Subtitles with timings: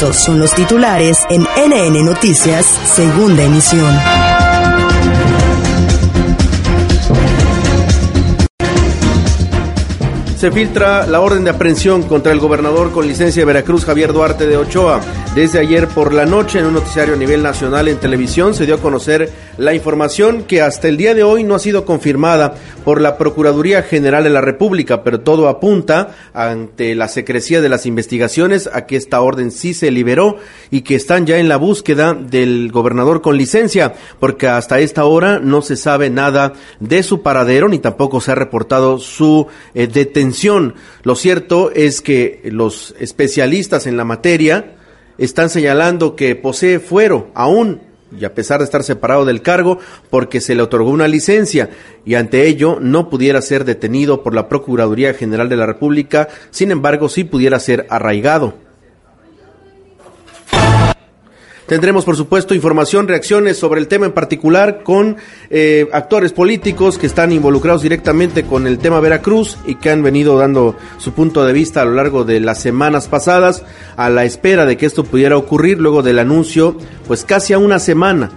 [0.00, 4.47] Estos son los titulares en NN Noticias, segunda emisión.
[10.38, 14.46] Se filtra la orden de aprehensión contra el gobernador con licencia de Veracruz, Javier Duarte
[14.46, 15.00] de Ochoa.
[15.34, 18.76] Desde ayer por la noche, en un noticiario a nivel nacional en televisión, se dio
[18.76, 23.00] a conocer la información que hasta el día de hoy no ha sido confirmada por
[23.00, 28.70] la Procuraduría General de la República, pero todo apunta ante la secrecía de las investigaciones
[28.72, 30.36] a que esta orden sí se liberó
[30.70, 35.40] y que están ya en la búsqueda del gobernador con licencia, porque hasta esta hora
[35.40, 40.27] no se sabe nada de su paradero ni tampoco se ha reportado su eh, detención
[41.02, 44.76] lo cierto es que los especialistas en la materia
[45.18, 47.80] están señalando que posee fuero aún
[48.16, 49.78] y a pesar de estar separado del cargo
[50.10, 51.70] porque se le otorgó una licencia
[52.04, 56.70] y ante ello no pudiera ser detenido por la Procuraduría General de la República, sin
[56.70, 58.67] embargo sí pudiera ser arraigado.
[61.68, 65.18] Tendremos, por supuesto, información, reacciones sobre el tema en particular con
[65.50, 70.38] eh, actores políticos que están involucrados directamente con el tema Veracruz y que han venido
[70.38, 74.64] dando su punto de vista a lo largo de las semanas pasadas a la espera
[74.64, 76.74] de que esto pudiera ocurrir luego del anuncio,
[77.06, 78.30] pues casi a una semana.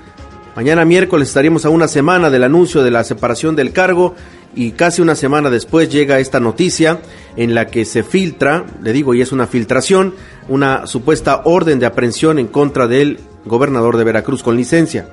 [0.54, 4.14] Mañana miércoles estaríamos a una semana del anuncio de la separación del cargo
[4.56, 7.00] y casi una semana después llega esta noticia
[7.36, 10.14] en la que se filtra, le digo, y es una filtración,
[10.50, 15.08] una supuesta orden de aprehensión en contra del gobernador de Veracruz con licencia.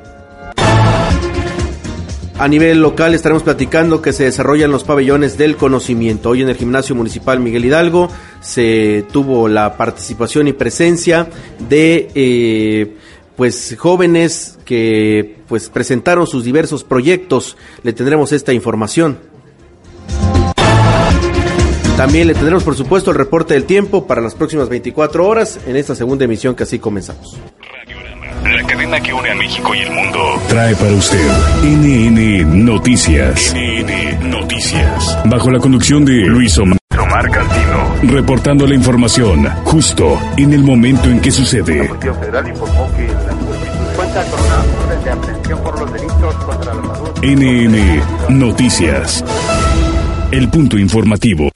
[2.41, 6.31] A nivel local estaremos platicando que se desarrollan los pabellones del conocimiento.
[6.31, 8.09] Hoy en el gimnasio municipal Miguel Hidalgo
[8.41, 11.29] se tuvo la participación y presencia
[11.69, 12.97] de eh,
[13.39, 17.57] pues jóvenes que pues presentaron sus diversos proyectos.
[17.85, 19.21] Le tendremos esta información.
[21.97, 25.77] También le tendremos, por supuesto, el reporte del tiempo para las próximas 24 horas en
[25.77, 27.39] esta segunda emisión que así comenzamos.
[28.43, 31.31] La cadena que une a México y el mundo trae para usted
[31.63, 33.55] NN Noticias.
[33.55, 35.19] NN Noticias.
[35.27, 36.79] Bajo la conducción de Luis Omar.
[38.03, 41.79] Reportando la información justo en el momento en que sucede.
[41.79, 46.35] La Policía Federal informó que la cuenta con una orden de aprehensión por los delitos
[46.37, 47.11] contra la salud.
[47.23, 49.25] NN Noticias.
[50.31, 51.51] El punto informativo.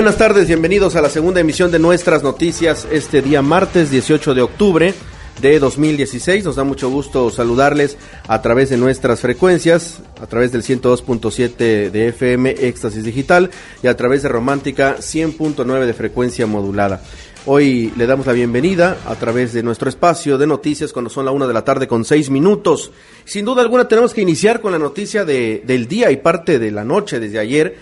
[0.00, 4.40] Buenas tardes, bienvenidos a la segunda emisión de nuestras noticias este día martes 18 de
[4.40, 4.94] octubre
[5.42, 6.42] de 2016.
[6.42, 12.08] Nos da mucho gusto saludarles a través de nuestras frecuencias, a través del 102.7 de
[12.08, 13.50] FM Éxtasis Digital
[13.82, 17.02] y a través de Romántica 100.9 de frecuencia modulada.
[17.44, 21.30] Hoy le damos la bienvenida a través de nuestro espacio de noticias cuando son la
[21.30, 22.90] una de la tarde con seis minutos.
[23.26, 26.70] Sin duda alguna tenemos que iniciar con la noticia de, del día y parte de
[26.70, 27.76] la noche desde ayer.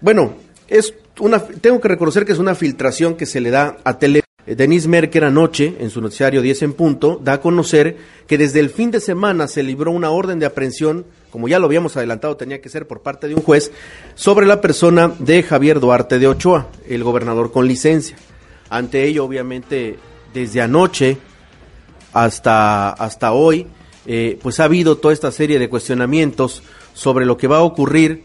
[0.00, 0.94] Bueno, es
[1.60, 4.22] tengo que reconocer que es una filtración que se le da a Tele.
[4.46, 8.70] Denise Merker anoche, en su noticiario 10 en punto, da a conocer que desde el
[8.70, 12.62] fin de semana se libró una orden de aprehensión, como ya lo habíamos adelantado, tenía
[12.62, 13.72] que ser por parte de un juez,
[14.14, 18.16] sobre la persona de Javier Duarte de Ochoa, el gobernador con licencia.
[18.70, 19.98] Ante ello, obviamente,
[20.32, 21.18] desde anoche
[22.14, 23.66] hasta, hasta hoy,
[24.06, 26.62] eh, pues ha habido toda esta serie de cuestionamientos
[26.94, 28.22] sobre lo que va a ocurrir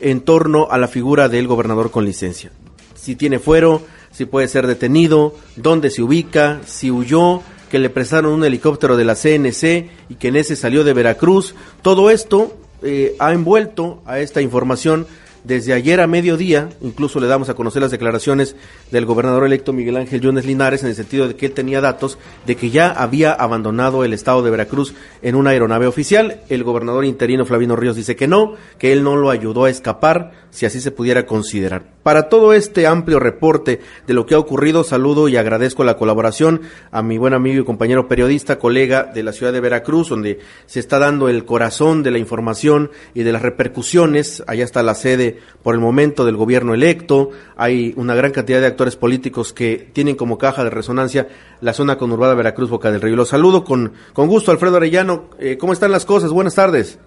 [0.00, 2.50] en torno a la figura del gobernador con licencia.
[2.94, 8.32] Si tiene fuero, si puede ser detenido, dónde se ubica, si huyó, que le prestaron
[8.32, 11.54] un helicóptero de la CNC y que en ese salió de Veracruz.
[11.82, 15.06] Todo esto eh, ha envuelto a esta información
[15.46, 18.56] desde ayer a mediodía, incluso le damos a conocer las declaraciones
[18.90, 22.18] del gobernador electo Miguel Ángel Yunes Linares en el sentido de que él tenía datos
[22.46, 26.40] de que ya había abandonado el estado de Veracruz en una aeronave oficial.
[26.48, 30.32] El gobernador interino Flavino Ríos dice que no, que él no lo ayudó a escapar,
[30.50, 31.94] si así se pudiera considerar.
[32.02, 36.62] Para todo este amplio reporte de lo que ha ocurrido, saludo y agradezco la colaboración
[36.90, 40.80] a mi buen amigo y compañero periodista, colega de la ciudad de Veracruz, donde se
[40.80, 44.42] está dando el corazón de la información y de las repercusiones.
[44.46, 48.66] Allá está la sede por el momento del gobierno electo, hay una gran cantidad de
[48.66, 51.28] actores políticos que tienen como caja de resonancia
[51.60, 53.16] la zona conurbada Veracruz Boca del Río.
[53.16, 55.30] Los saludo con, con gusto, Alfredo Arellano.
[55.38, 56.30] Eh, ¿Cómo están las cosas?
[56.30, 56.98] Buenas tardes.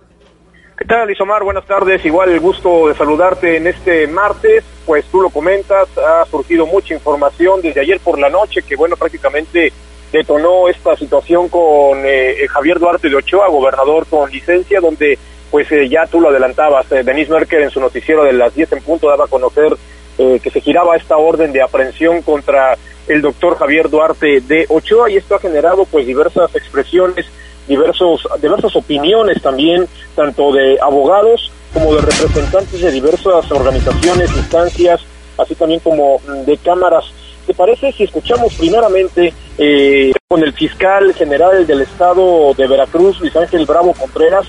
[0.77, 1.43] ¿Qué tal, Isomar?
[1.43, 2.05] Buenas tardes.
[2.05, 4.63] Igual el gusto de saludarte en este martes.
[4.85, 8.95] Pues tú lo comentas, ha surgido mucha información desde ayer por la noche que, bueno,
[8.95, 9.73] prácticamente
[10.11, 15.19] detonó esta situación con eh, Javier Duarte de Ochoa, gobernador con licencia, donde
[15.51, 18.74] pues eh, ya tú lo adelantabas, eh, Denise Merkel en su noticiero de las 10
[18.74, 19.75] en punto daba a conocer
[20.18, 25.10] eh, que se giraba esta orden de aprehensión contra el doctor Javier Duarte de Ochoa
[25.10, 27.25] y esto ha generado pues diversas expresiones,
[27.68, 35.01] diversos, diversas opiniones también, tanto de abogados como de representantes de diversas organizaciones, instancias,
[35.38, 37.06] así también como de cámaras.
[37.48, 43.36] ¿Te parece si escuchamos primeramente eh, con el fiscal general del estado de Veracruz, Luis
[43.36, 44.46] Ángel Bravo Contreras,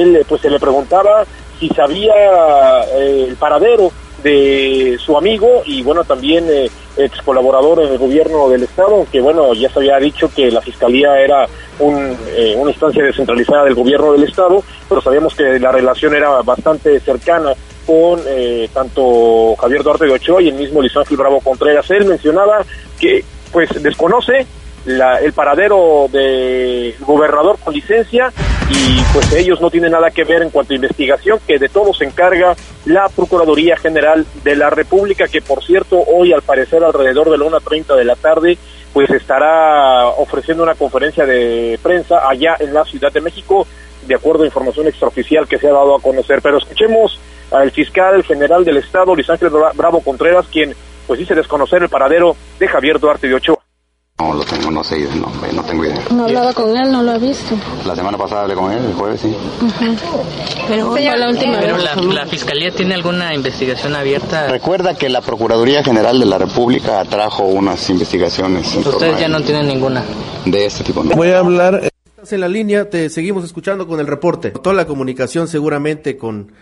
[0.00, 1.24] él pues se le preguntaba
[1.58, 2.14] si sabía
[2.94, 3.90] eh, el paradero
[4.22, 9.20] de su amigo y bueno también eh, ex colaborador en el gobierno del estado que
[9.20, 11.46] bueno ya se había dicho que la fiscalía era
[11.80, 16.40] un, eh, una instancia descentralizada del gobierno del estado pero sabíamos que la relación era
[16.42, 17.54] bastante cercana
[17.86, 21.90] con eh, tanto Javier Duarte de Ochoa y el mismo Luis Ángel Bravo Contreras.
[21.90, 22.64] Él mencionaba
[22.98, 24.46] que pues desconoce
[24.84, 28.32] la, el paradero de gobernador con licencia
[28.70, 31.92] y pues ellos no tienen nada que ver en cuanto a investigación, que de todo
[31.92, 32.54] se encarga
[32.86, 37.44] la Procuraduría General de la República, que por cierto hoy al parecer alrededor de la
[37.44, 38.58] 1.30 de la tarde
[38.92, 43.66] pues estará ofreciendo una conferencia de prensa allá en la Ciudad de México,
[44.06, 46.40] de acuerdo a información extraoficial que se ha dado a conocer.
[46.42, 47.18] Pero escuchemos
[47.50, 50.74] al fiscal general del Estado, Luis Ángel Bravo Contreras, quien
[51.06, 53.71] pues dice desconocer el paradero de Javier Duarte de Ochoa.
[54.22, 56.00] No lo tengo, no sé nombre, no tengo idea.
[56.10, 57.56] No he hablado con él, no lo he visto.
[57.84, 59.34] La semana pasada hablé con él, el jueves, sí.
[60.68, 64.46] Pero fue la última Pero la, la Fiscalía tiene alguna investigación abierta.
[64.46, 69.66] Recuerda que la Procuraduría General de la República atrajo unas investigaciones Ustedes ya no tienen
[69.66, 70.04] ninguna.
[70.44, 71.02] de este tipo.
[71.02, 71.16] ¿no?
[71.16, 71.82] Voy a hablar.
[71.82, 74.52] Estás en la línea, te seguimos escuchando con el reporte.
[74.52, 76.52] Toda la comunicación seguramente con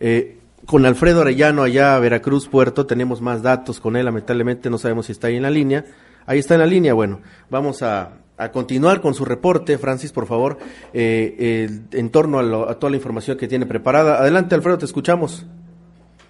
[0.00, 2.86] eh, con Alfredo Arellano allá a Veracruz Puerto.
[2.86, 5.84] Tenemos más datos con él, lamentablemente no sabemos si está ahí en la línea.
[6.26, 6.94] Ahí está en la línea.
[6.94, 10.58] Bueno, vamos a, a continuar con su reporte, Francis, por favor,
[10.92, 14.18] eh, en torno a, lo- a toda la información que tiene preparada.
[14.20, 15.46] Adelante, Alfredo, te escuchamos.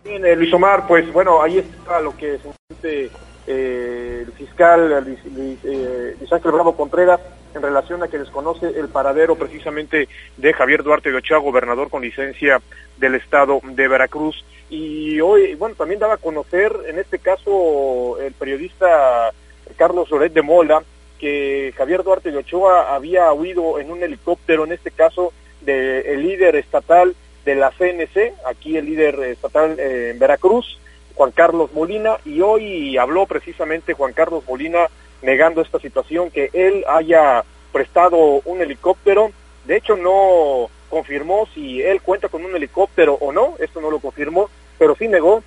[0.04, 2.38] Bien, eh, Luis Omar, pues bueno, ahí está lo que
[2.82, 3.10] se
[3.46, 7.20] eh, el fiscal Luis, Luis, eh, Luis Ángel Bravo Contreras
[7.54, 12.02] en relación a que desconoce el paradero precisamente de Javier Duarte de Ochoa, gobernador con
[12.02, 12.60] licencia
[12.98, 14.44] del estado de Veracruz.
[14.70, 19.30] Y hoy, bueno, también daba a conocer, en este caso, el periodista
[19.76, 20.82] Carlos Loret de Mola,
[21.18, 26.56] que Javier Duarte de Ochoa había huido en un helicóptero, en este caso, del líder
[26.56, 27.14] estatal
[27.44, 30.78] de la CNC, aquí el líder estatal eh, en Veracruz,
[31.14, 34.88] Juan Carlos Molina, y hoy habló precisamente Juan Carlos Molina
[35.22, 39.30] negando esta situación, que él haya prestado un helicóptero,
[39.64, 43.98] de hecho no confirmó si él cuenta con un helicóptero o no, esto no lo
[43.98, 45.42] confirmó, pero sí negó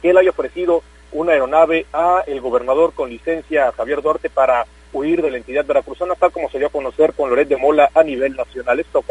[0.00, 5.22] que él haya ofrecido una aeronave a el gobernador con licencia Javier Duarte para huir
[5.22, 8.02] de la entidad veracruzana, tal como se dio a conocer con Loret de Mola a
[8.02, 8.80] nivel nacional.
[8.80, 9.02] Esto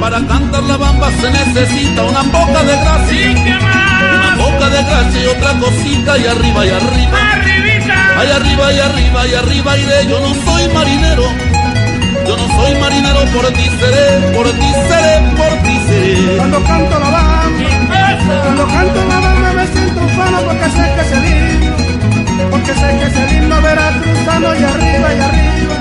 [0.00, 3.30] para cantar la bamba se necesita una poca de gracia.
[4.16, 7.18] Una poca de gracia y otra cosita y arriba y arriba.
[8.18, 11.24] Ay arriba y arriba y arriba iré, yo no soy marinero.
[12.26, 16.36] Yo no soy marinero, por ti seré, por ti seré, por ti seré.
[16.36, 17.46] Cuando canto la bamba,
[18.44, 21.76] cuando canto la bamba me siento ufano porque sé que es el himno,
[22.50, 25.76] porque sé que es el himno veracruzano y arriba y arriba,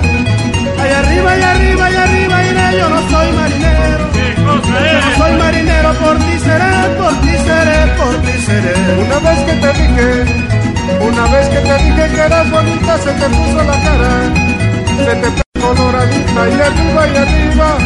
[0.83, 4.04] ay arriba y arriba y arriba iré, yo no soy marinero,
[4.45, 8.73] yo soy marinero, por ti seré, por ti seré, por ti seré.
[9.01, 10.09] Una vez que te dije,
[11.01, 14.11] una vez que te dije que eras bonita se te puso la cara,
[14.97, 17.77] se te puso coloradita y arriba y arriba.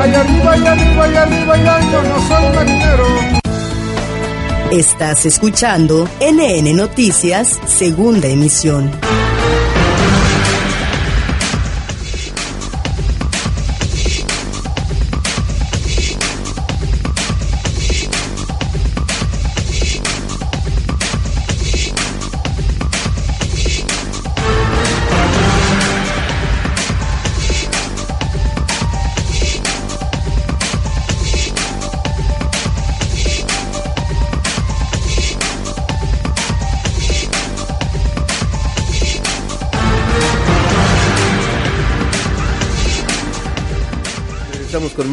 [0.00, 3.42] Ay arriba y arriba y arriba y yo no son marineros.
[4.70, 8.90] Estás escuchando NN Noticias, segunda emisión.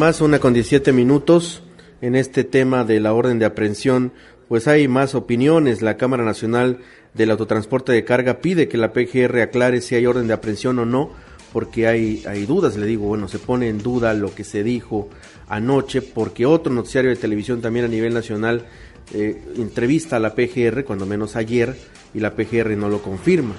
[0.00, 1.62] Más, una con 17 minutos
[2.00, 4.14] en este tema de la orden de aprehensión.
[4.48, 5.82] Pues hay más opiniones.
[5.82, 6.78] La Cámara Nacional
[7.12, 10.86] del Autotransporte de Carga pide que la PGR aclare si hay orden de aprehensión o
[10.86, 11.10] no,
[11.52, 15.10] porque hay, hay dudas, le digo, bueno, se pone en duda lo que se dijo
[15.50, 18.64] anoche, porque otro noticiario de televisión también a nivel nacional
[19.12, 21.76] eh, entrevista a la PGR, cuando menos ayer,
[22.14, 23.54] y la PGR no lo confirma.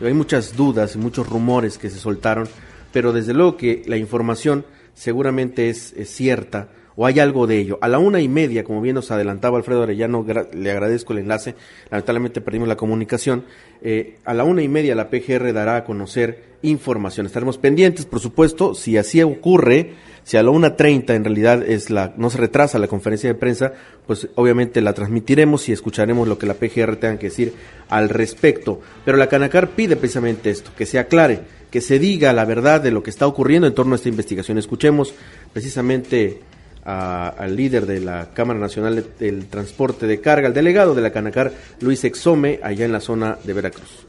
[0.00, 2.48] Hay muchas dudas, muchos rumores que se soltaron,
[2.92, 4.64] pero desde luego que la información
[5.00, 7.78] seguramente es, cierta o hay algo de ello.
[7.80, 11.54] A la una y media, como bien nos adelantaba Alfredo Arellano, le agradezco el enlace,
[11.90, 13.44] lamentablemente perdimos la comunicación,
[13.80, 17.24] eh, a la una y media la PGR dará a conocer información.
[17.24, 19.94] Estaremos pendientes, por supuesto, si así ocurre,
[20.30, 23.34] si a la una treinta en realidad es la, no se retrasa la conferencia de
[23.34, 23.72] prensa,
[24.06, 27.52] pues obviamente la transmitiremos y escucharemos lo que la PGR tenga que decir
[27.88, 28.80] al respecto.
[29.04, 32.92] Pero la Canacar pide precisamente esto, que se aclare, que se diga la verdad de
[32.92, 34.56] lo que está ocurriendo en torno a esta investigación.
[34.56, 35.12] Escuchemos
[35.52, 36.38] precisamente
[36.84, 41.10] a, al líder de la Cámara Nacional del Transporte de Carga, el delegado de la
[41.10, 44.06] Canacar, Luis Exome, allá en la zona de Veracruz.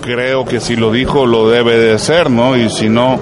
[0.00, 2.56] Creo que si lo dijo lo debe de ser, ¿no?
[2.56, 3.18] Y si no,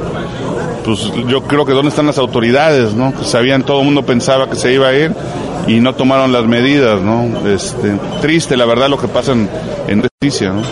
[0.84, 3.14] pues yo creo que dónde están las autoridades, ¿no?
[3.14, 5.12] Que sabían, todo el mundo pensaba que se iba a ir
[5.66, 7.48] y no tomaron las medidas, ¿no?
[7.48, 9.48] Este, triste, la verdad, lo que pasa en,
[9.88, 10.62] en justicia, ¿no?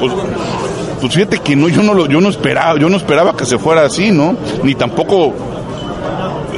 [0.00, 0.12] Pues,
[1.00, 3.58] pues fíjate que no, yo no lo, yo no esperaba, yo no esperaba que se
[3.58, 4.36] fuera así, ¿no?
[4.64, 5.32] Ni tampoco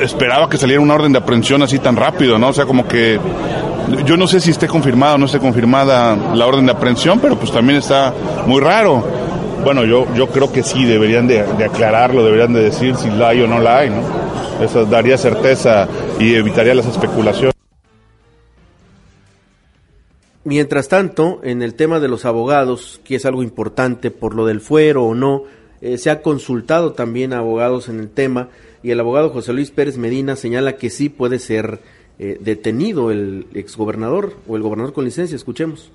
[0.00, 2.49] esperaba que saliera una orden de aprehensión así tan rápido, ¿no?
[2.49, 3.19] O sea, como que
[4.04, 7.38] yo no sé si esté confirmada o no esté confirmada la orden de aprehensión, pero
[7.38, 8.12] pues también está
[8.47, 9.04] muy raro.
[9.64, 13.42] Bueno, yo, yo creo que sí, deberían de, aclararlo, deberían de decir si la hay
[13.42, 14.02] o no la hay, ¿no?
[14.64, 17.54] Eso daría certeza y evitaría las especulaciones.
[20.45, 24.61] Mientras tanto, en el tema de los abogados, que es algo importante por lo del
[24.61, 25.42] fuero o no,
[25.80, 28.49] eh, se ha consultado también a abogados en el tema
[28.83, 31.80] y el abogado José Luis Pérez Medina señala que sí puede ser
[32.19, 35.37] eh, detenido el exgobernador o el gobernador con licencia.
[35.37, 35.91] Escuchemos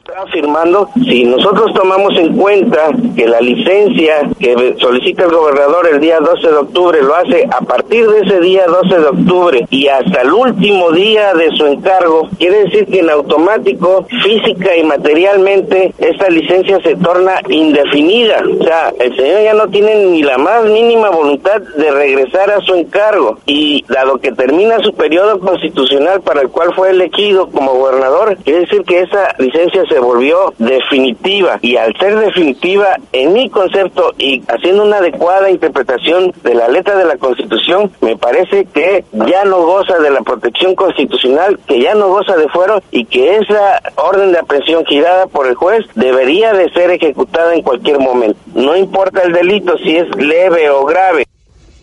[0.00, 6.00] está afirmando, si nosotros tomamos en cuenta que la licencia que solicita el gobernador el
[6.00, 9.88] día 12 de octubre lo hace a partir de ese día 12 de octubre y
[9.88, 15.92] hasta el último día de su encargo, quiere decir que en automático, física y materialmente,
[15.98, 18.42] esta licencia se torna indefinida.
[18.58, 22.60] O sea, el señor ya no tiene ni la más mínima voluntad de regresar a
[22.60, 27.74] su encargo y dado que termina su periodo constitucional para el cual fue elegido como
[27.74, 33.50] gobernador, quiere decir que esa licencia se volvió definitiva y al ser definitiva, en mi
[33.50, 39.04] concepto y haciendo una adecuada interpretación de la letra de la Constitución, me parece que
[39.12, 43.36] ya no goza de la protección constitucional, que ya no goza de fuero y que
[43.36, 48.38] esa orden de aprehensión girada por el juez debería de ser ejecutada en cualquier momento.
[48.54, 51.26] No importa el delito si es leve o grave.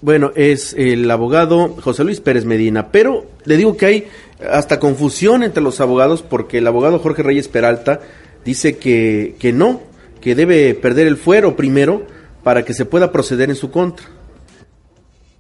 [0.02, 4.08] Bueno, es el abogado José Luis Pérez Medina, pero le digo que hay
[4.52, 8.00] hasta confusión entre los abogados porque el abogado Jorge Reyes Peralta
[8.46, 9.82] dice que, que no,
[10.22, 12.04] que debe perder el fuero primero
[12.44, 14.06] para que se pueda proceder en su contra.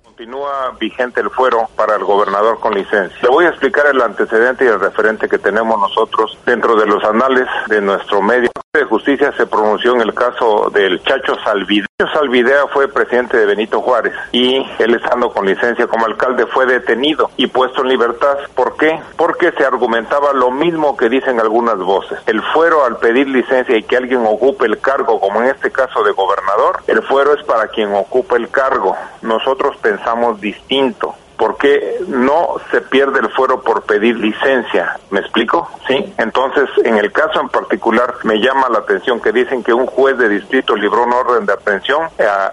[0.03, 3.17] Continúa vigente el fuero para el gobernador con licencia.
[3.21, 7.03] Le voy a explicar el antecedente y el referente que tenemos nosotros dentro de los
[7.03, 11.87] anales de nuestro medio de justicia se pronunció en el caso del Chacho Salvidea.
[11.99, 16.65] Chacho Salvidea fue presidente de Benito Juárez y él estando con licencia como alcalde fue
[16.65, 18.37] detenido y puesto en libertad.
[18.55, 18.99] ¿Por qué?
[19.15, 22.19] Porque se argumentaba lo mismo que dicen algunas voces.
[22.27, 26.03] El fuero al pedir licencia y que alguien ocupe el cargo, como en este caso
[26.03, 28.95] de gobernador, el fuero es para quien ocupa el cargo.
[29.21, 34.99] Nosotros pensamos distinto porque no se pierde el fuero por pedir licencia.
[35.11, 35.69] ¿Me explico?
[35.87, 36.13] Sí.
[36.17, 40.17] Entonces, en el caso en particular, me llama la atención que dicen que un juez
[40.17, 42.01] de distrito libró una orden de aprehensión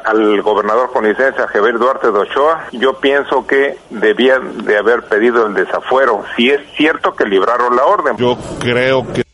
[0.05, 2.67] al gobernador con licencia, Javier Duarte de Ochoa.
[2.73, 7.85] Yo pienso que debían de haber pedido el desafuero, si es cierto que libraron la
[7.85, 8.17] orden.
[8.17, 9.25] Yo creo que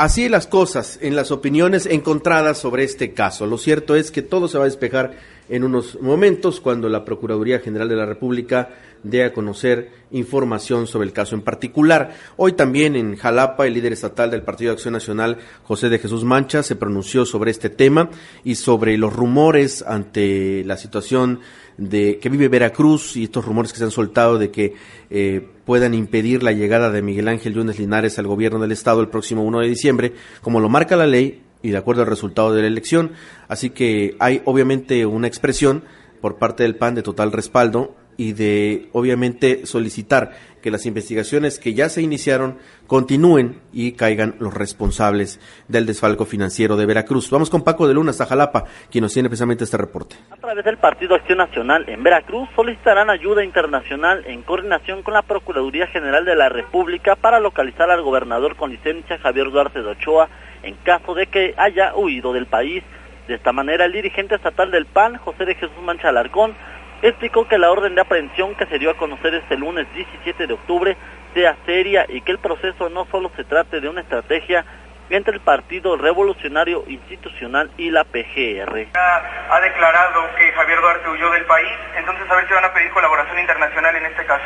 [0.00, 3.44] Así las cosas en las opiniones encontradas sobre este caso.
[3.44, 5.10] Lo cierto es que todo se va a despejar
[5.50, 8.70] en unos momentos cuando la Procuraduría General de la República
[9.02, 12.14] dé a conocer información sobre el caso en particular.
[12.36, 16.22] Hoy también en Jalapa el líder estatal del Partido de Acción Nacional, José de Jesús
[16.22, 18.10] Mancha, se pronunció sobre este tema
[18.44, 21.40] y sobre los rumores ante la situación
[21.76, 24.74] de que vive Veracruz y estos rumores que se han soltado de que
[25.08, 29.08] eh, puedan impedir la llegada de Miguel Ángel Yunes Linares al gobierno del estado el
[29.08, 32.62] próximo 1 de diciembre, como lo marca la ley y de acuerdo al resultado de
[32.62, 33.12] la elección.
[33.48, 35.84] Así que hay obviamente una expresión
[36.20, 41.72] por parte del PAN de total respaldo y de obviamente solicitar que las investigaciones que
[41.72, 47.30] ya se iniciaron continúen y caigan los responsables del desfalco financiero de Veracruz.
[47.30, 50.16] Vamos con Paco de Luna hasta Jalapa, quien nos tiene precisamente este reporte.
[50.30, 55.22] A través del Partido Acción Nacional en Veracruz solicitarán ayuda internacional en coordinación con la
[55.22, 60.28] Procuraduría General de la República para localizar al gobernador con licencia Javier Duarte de Ochoa
[60.62, 62.82] en caso de que haya huido del país.
[63.28, 66.54] De esta manera, el dirigente estatal del PAN, José de Jesús Mancha Alarcón,
[67.02, 70.54] explicó que la orden de aprehensión que se dio a conocer este lunes 17 de
[70.54, 70.96] octubre
[71.34, 74.64] sea seria y que el proceso no solo se trate de una estrategia
[75.10, 78.86] entre el Partido Revolucionario Institucional y la PGR.
[78.94, 82.90] Ha declarado que Javier Duarte huyó del país, entonces a ver si van a pedir
[82.90, 84.44] colaboración internacional en este caso.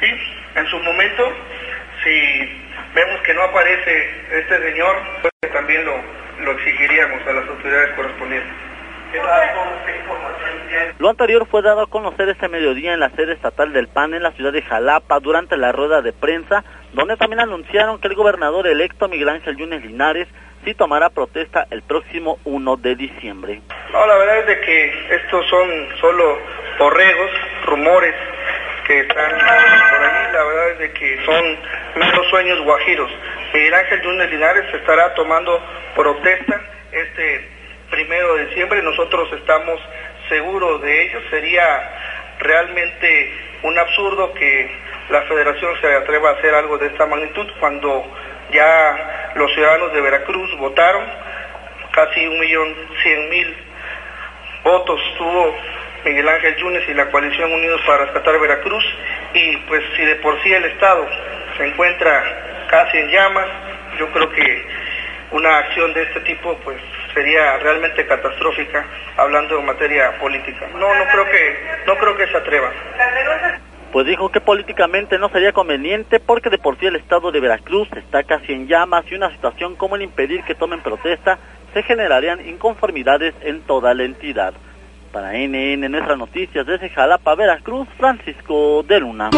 [0.00, 0.06] Sí,
[0.54, 1.32] en su momento,
[2.06, 2.48] si
[2.94, 5.94] vemos que no aparece este señor, pues también lo,
[6.44, 8.52] lo exigiríamos a las autoridades correspondientes.
[10.98, 14.22] Lo anterior fue dado a conocer este mediodía en la sede estatal del PAN en
[14.22, 18.66] la ciudad de Jalapa durante la rueda de prensa, donde también anunciaron que el gobernador
[18.66, 20.28] electo Miguel Ángel Yunes Linares
[20.64, 23.60] sí tomará protesta el próximo 1 de diciembre.
[23.92, 25.68] No, la verdad es de que estos son
[26.00, 26.38] solo
[26.78, 27.30] borregos,
[27.64, 28.14] rumores
[28.86, 31.58] que están por ahí, la verdad es de que son
[31.96, 33.10] meros sueños guajiros.
[33.52, 35.60] Miguel Ángel Yunes Linares estará tomando
[35.94, 36.60] protesta
[36.92, 37.48] este
[37.90, 39.80] primero de diciembre, nosotros estamos
[40.28, 41.20] seguros de ello.
[41.30, 41.64] Sería
[42.38, 44.70] realmente un absurdo que
[45.10, 48.04] la federación se atreva a hacer algo de esta magnitud cuando
[48.50, 51.04] ya los ciudadanos de Veracruz votaron,
[51.92, 53.56] casi un millón cien mil
[54.62, 55.56] votos tuvo
[56.04, 58.84] Miguel Ángel Yunes y la coalición Unidos para Rescatar Veracruz
[59.34, 61.06] y pues si de por sí el Estado
[61.56, 63.46] se encuentra casi en llamas,
[63.98, 64.66] yo creo que
[65.32, 66.78] una acción de este tipo pues
[67.14, 68.84] sería realmente catastrófica
[69.16, 70.66] hablando en materia política.
[70.74, 71.56] No, no creo que
[71.86, 72.70] no creo que se atreva.
[73.92, 77.88] Pues dijo que políticamente no sería conveniente porque de por sí el estado de Veracruz
[77.96, 81.38] está casi en llamas y una situación como el impedir que tomen protesta
[81.72, 84.54] se generarían inconformidades en toda la entidad.
[85.16, 89.30] Para NN Nuestras Noticias desde Jalapa, Veracruz, Francisco de Luna.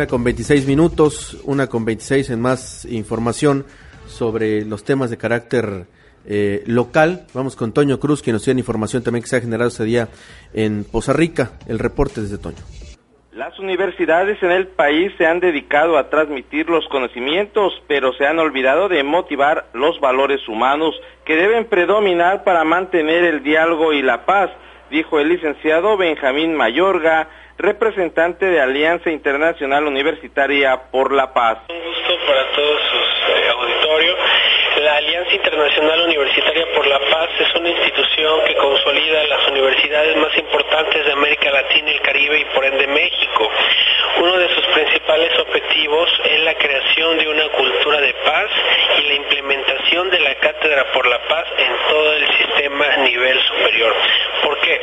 [0.00, 3.66] Una con 26 minutos, una con 26 en más información
[4.06, 5.84] sobre los temas de carácter
[6.24, 7.26] eh, local.
[7.34, 10.08] Vamos con Toño Cruz, quien nos tiene información también que se ha generado ese día
[10.54, 11.50] en Poza Rica.
[11.68, 12.64] El reporte desde Toño.
[13.32, 18.38] Las universidades en el país se han dedicado a transmitir los conocimientos, pero se han
[18.38, 24.24] olvidado de motivar los valores humanos que deben predominar para mantener el diálogo y la
[24.24, 24.48] paz,
[24.90, 27.28] dijo el licenciado Benjamín Mayorga,
[27.60, 31.58] representante de Alianza Internacional Universitaria por la Paz.
[31.68, 34.18] Un gusto para todos sus eh, auditorios.
[34.80, 40.34] La Alianza Internacional Universitaria por la Paz es una institución que consolida las universidades más
[40.38, 43.50] importantes de América Latina el Caribe y por ende México.
[44.20, 48.50] Uno de sus principales objetivos es la creación de una cultura de paz
[49.00, 53.38] y la implementación de la Cátedra por la Paz en todo el sistema a nivel
[53.42, 53.94] superior.
[54.42, 54.80] ¿Por qué?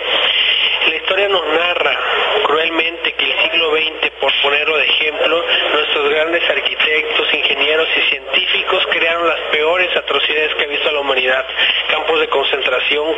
[0.89, 1.99] La historia nos narra
[2.43, 8.87] cruelmente que el siglo XX, por ponerlo de ejemplo, nuestros grandes arquitectos, ingenieros y científicos
[8.89, 11.45] crearon las peores atrocidades que ha visto la humanidad.
[11.89, 13.15] Campos de concentración,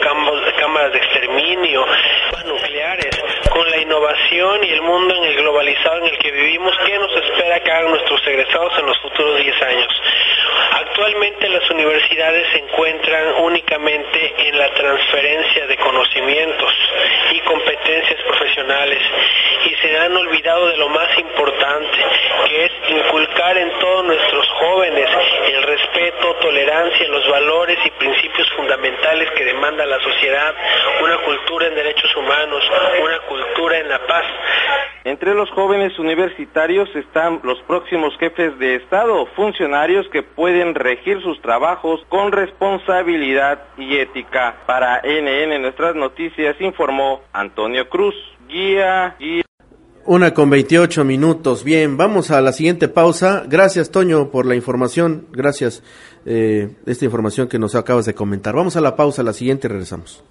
[0.57, 1.85] cámaras de exterminio,
[2.45, 3.23] nucleares.
[3.49, 7.11] Con la innovación y el mundo en el globalizado en el que vivimos, ¿qué nos
[7.15, 10.01] espera que hagan nuestros egresados en los futuros 10 años?
[10.89, 16.73] Actualmente las universidades se encuentran únicamente en la transferencia de conocimientos
[17.31, 18.99] y competencias profesionales
[19.65, 21.97] y se han olvidado de lo más importante,
[22.47, 25.09] que es inculcar en todos nuestros jóvenes
[25.53, 30.55] el respeto, tolerancia, los valores y principios fundamentales que demanda la sociedad,
[31.03, 32.63] una cultura en derechos humanos,
[33.01, 34.25] una cultura en la paz.
[35.05, 41.41] Entre los jóvenes universitarios están los próximos jefes de Estado, funcionarios que pueden regir sus
[41.41, 44.63] trabajos con responsabilidad y ética.
[44.65, 48.15] Para NN Nuestras Noticias informó Antonio Cruz,
[48.47, 49.43] guía, guía.
[50.05, 51.63] Una con 28 minutos.
[51.63, 53.43] Bien, vamos a la siguiente pausa.
[53.47, 55.27] Gracias, Toño, por la información.
[55.31, 55.83] Gracias,
[56.25, 58.55] eh, esta información que nos acabas de comentar.
[58.55, 60.23] Vamos a la pausa, la siguiente y regresamos.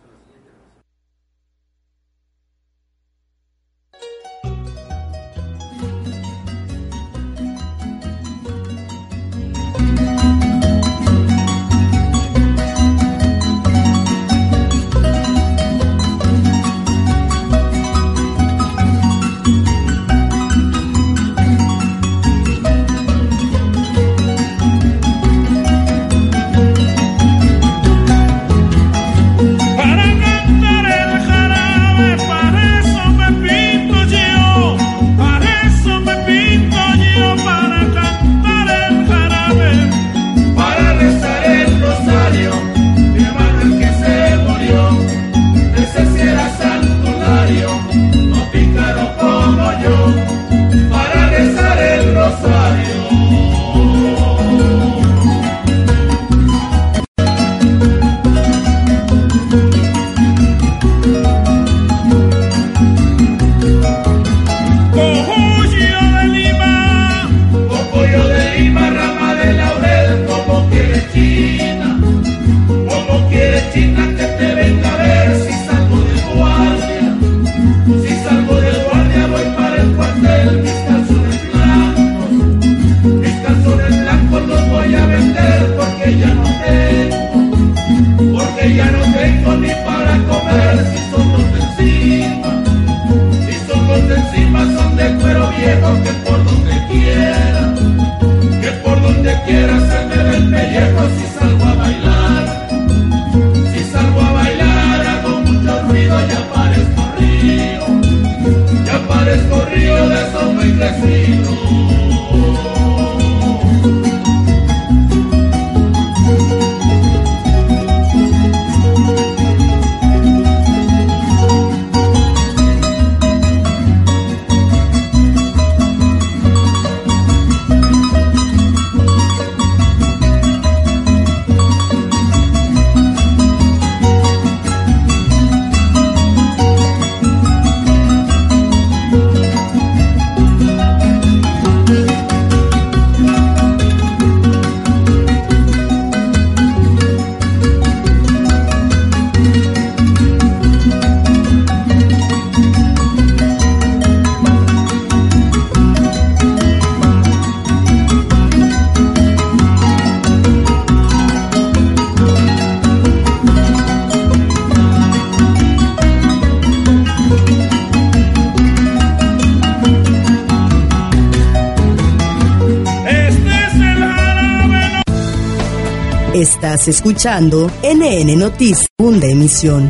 [176.58, 179.88] Estás escuchando NN Noticias, segunda emisión.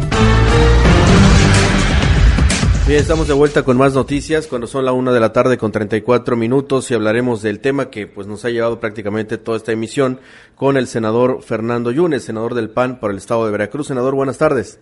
[2.87, 5.73] Bien, estamos de vuelta con más noticias cuando son la una de la tarde con
[5.73, 10.21] 34 minutos y hablaremos del tema que pues nos ha llevado prácticamente toda esta emisión
[10.57, 13.87] con el senador Fernando Yunes, senador del PAN por el estado de Veracruz.
[13.87, 14.79] Senador, buenas tardes.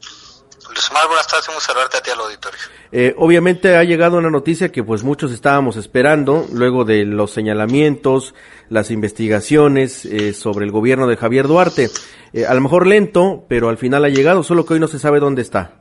[0.77, 2.61] Luis Omar, buenas tardes, un saludarte a ti al auditorio.
[2.93, 8.35] Eh, obviamente ha llegado una noticia que pues muchos estábamos esperando, luego de los señalamientos,
[8.69, 11.91] las investigaciones eh, sobre el gobierno de Javier Duarte.
[12.35, 14.99] Eh, a lo mejor lento, pero al final ha llegado, solo que hoy no se
[14.99, 15.81] sabe dónde está.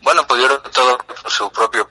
[0.00, 1.86] Bueno, pues yo creo que todo por su propio.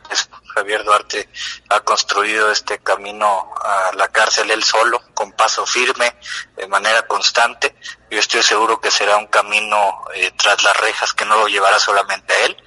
[0.53, 1.29] Javier Duarte
[1.69, 6.15] ha construido este camino a la cárcel él solo, con paso firme,
[6.55, 7.75] de manera constante.
[8.09, 11.79] Yo estoy seguro que será un camino eh, tras las rejas que no lo llevará
[11.79, 12.57] solamente a él,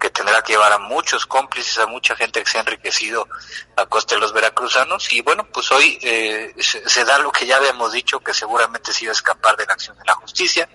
[0.00, 3.28] que tendrá que llevar a muchos cómplices, a mucha gente que se ha enriquecido
[3.76, 5.12] a costa de los veracruzanos.
[5.12, 9.04] Y bueno, pues hoy eh, se, da lo que ya habíamos dicho, que seguramente se
[9.04, 10.68] iba a escapar de la acción de la justicia.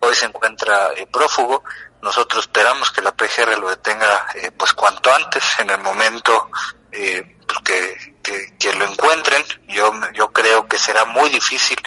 [0.00, 1.62] Hoy se encuentra eh, prófugo.
[2.02, 6.50] Nosotros esperamos que la PGR lo detenga eh, pues cuanto antes, en el momento
[6.92, 9.44] eh, pues que, lo encuentren.
[9.68, 11.78] Yo, yo creo que será muy difícil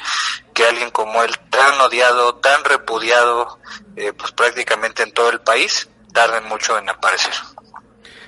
[0.54, 3.60] que alguien como él, tan odiado, tan repudiado,
[3.96, 7.34] eh, pues prácticamente en todo el país, tarde mucho en aparecer.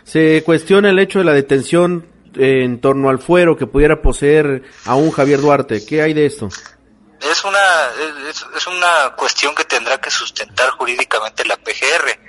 [0.04, 4.94] Se cuestiona el hecho de la detención en torno al fuero que pudiera poseer a
[4.94, 5.84] un Javier Duarte.
[5.84, 6.50] ¿Qué hay de esto?
[7.20, 7.60] es una
[8.30, 12.20] es, es, una cuestión que tendrá que sustentar jurídicamente la PGR.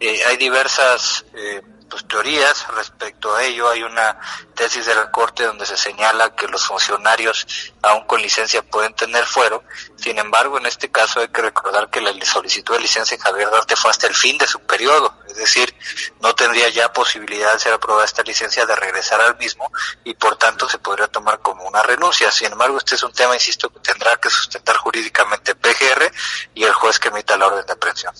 [0.00, 3.68] Eh, hay diversas eh, pues, teorías respecto a ello.
[3.68, 4.18] Hay una
[4.54, 7.46] tesis de la Corte donde se señala que los funcionarios,
[7.82, 9.64] aún con licencia, pueden tener fuero.
[9.96, 13.50] Sin embargo, en este caso hay que recordar que la solicitud de licencia de Javier
[13.50, 15.14] Duarte fue hasta el fin de su periodo.
[15.28, 15.74] Es decir,
[16.20, 19.70] no tendría ya posibilidad de ser aprobada esta licencia de regresar al mismo
[20.04, 22.30] y por tanto se podría tomar como una renuncia.
[22.30, 26.12] Sin embargo, este es un tema, insisto, que tendrá que sustentar jurídicamente PGR
[26.54, 28.14] y el juez que emita la orden de aprehensión.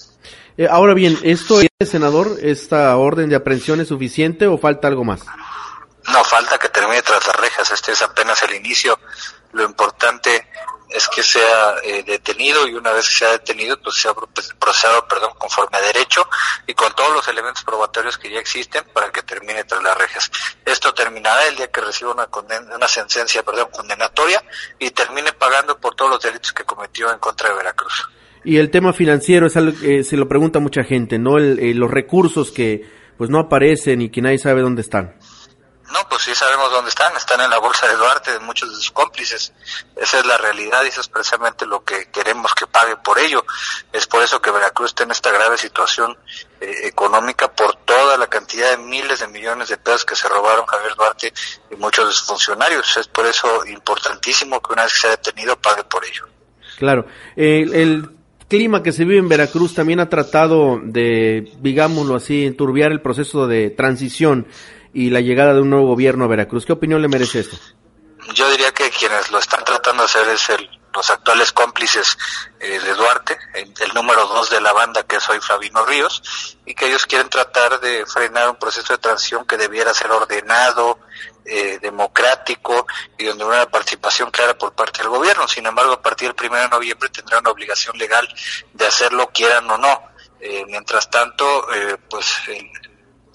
[0.59, 5.05] Eh, ahora bien, ¿esto es, senador, esta orden de aprehensión es suficiente o falta algo
[5.05, 5.21] más?
[6.09, 7.71] No, falta que termine tras las rejas.
[7.71, 8.99] Este es apenas el inicio.
[9.53, 10.49] Lo importante
[10.89, 14.13] es que sea eh, detenido y una vez que sea detenido, pues sea
[14.59, 16.29] procesado, perdón, conforme a derecho
[16.67, 20.29] y con todos los elementos probatorios que ya existen para que termine tras las rejas.
[20.65, 24.43] Esto terminará el día que reciba una, condena, una sentencia, perdón, condenatoria
[24.81, 28.09] y termine pagando por todos los delitos que cometió en contra de Veracruz.
[28.49, 31.37] Y el tema financiero es algo que se lo pregunta mucha gente, ¿no?
[31.37, 32.81] El, eh, los recursos que
[33.19, 35.19] pues no aparecen y que nadie sabe dónde están.
[35.93, 38.77] No, pues sí sabemos dónde están, están en la bolsa de Duarte de muchos de
[38.77, 39.53] sus cómplices.
[39.95, 43.45] Esa es la realidad y eso es precisamente lo que queremos que pague por ello.
[43.93, 46.17] Es por eso que Veracruz está en esta grave situación
[46.59, 50.65] eh, económica por toda la cantidad de miles de millones de pesos que se robaron
[50.65, 51.35] Javier Duarte
[51.71, 52.97] y muchos de sus funcionarios.
[52.97, 56.27] Es por eso importantísimo que una vez que sea detenido pague por ello.
[56.79, 57.07] Claro.
[57.37, 58.18] el
[58.49, 63.47] clima que se vive en Veracruz también ha tratado de, digámoslo así, enturbiar el proceso
[63.47, 64.47] de transición
[64.93, 66.67] y la llegada de un nuevo gobierno a Veracruz.
[66.67, 67.57] ¿Qué opinión le merece esto?
[68.35, 72.17] Yo diría que quienes lo están tratando de hacer es el, los actuales cómplices
[72.61, 76.57] eh, de Duarte, el, el, número dos de la banda que es hoy Fabino Ríos,
[76.65, 80.99] y que ellos quieren tratar de frenar un proceso de transición que debiera ser ordenado,
[81.51, 85.49] eh, democrático y donde hubiera una participación clara por parte del gobierno.
[85.49, 88.29] Sin embargo, a partir del primero de noviembre tendrá una obligación legal
[88.75, 90.03] de hacerlo, quieran o no.
[90.41, 92.27] Eh, mientras tanto, eh, pues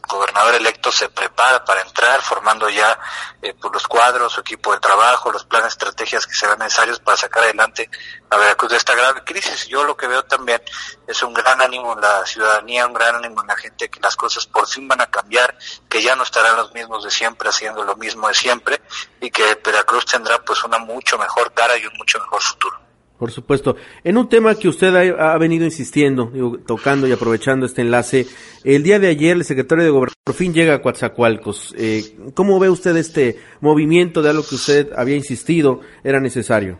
[0.07, 2.99] gobernador electo se prepara para entrar, formando ya
[3.41, 7.17] eh, por los cuadros, su equipo de trabajo, los planes, estrategias que serán necesarios para
[7.17, 7.89] sacar adelante
[8.29, 9.67] a Veracruz de esta grave crisis.
[9.67, 10.61] Yo lo que veo también
[11.07, 14.15] es un gran ánimo en la ciudadanía, un gran ánimo en la gente que las
[14.15, 15.57] cosas por fin van a cambiar,
[15.89, 18.81] que ya no estarán los mismos de siempre haciendo lo mismo de siempre
[19.21, 22.82] y que Veracruz tendrá pues una mucho mejor cara y un mucho mejor futuro.
[23.23, 23.77] Por supuesto.
[24.03, 28.27] En un tema que usted ha, venido insistiendo, digo, tocando y aprovechando este enlace,
[28.65, 31.73] el día de ayer el secretario de Gobernación por fin llega a Coatzacoalcos.
[31.77, 36.79] Eh, ¿Cómo ve usted este movimiento de algo que usted había insistido era necesario?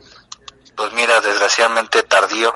[0.76, 2.54] Pues mira, desgraciadamente tardío.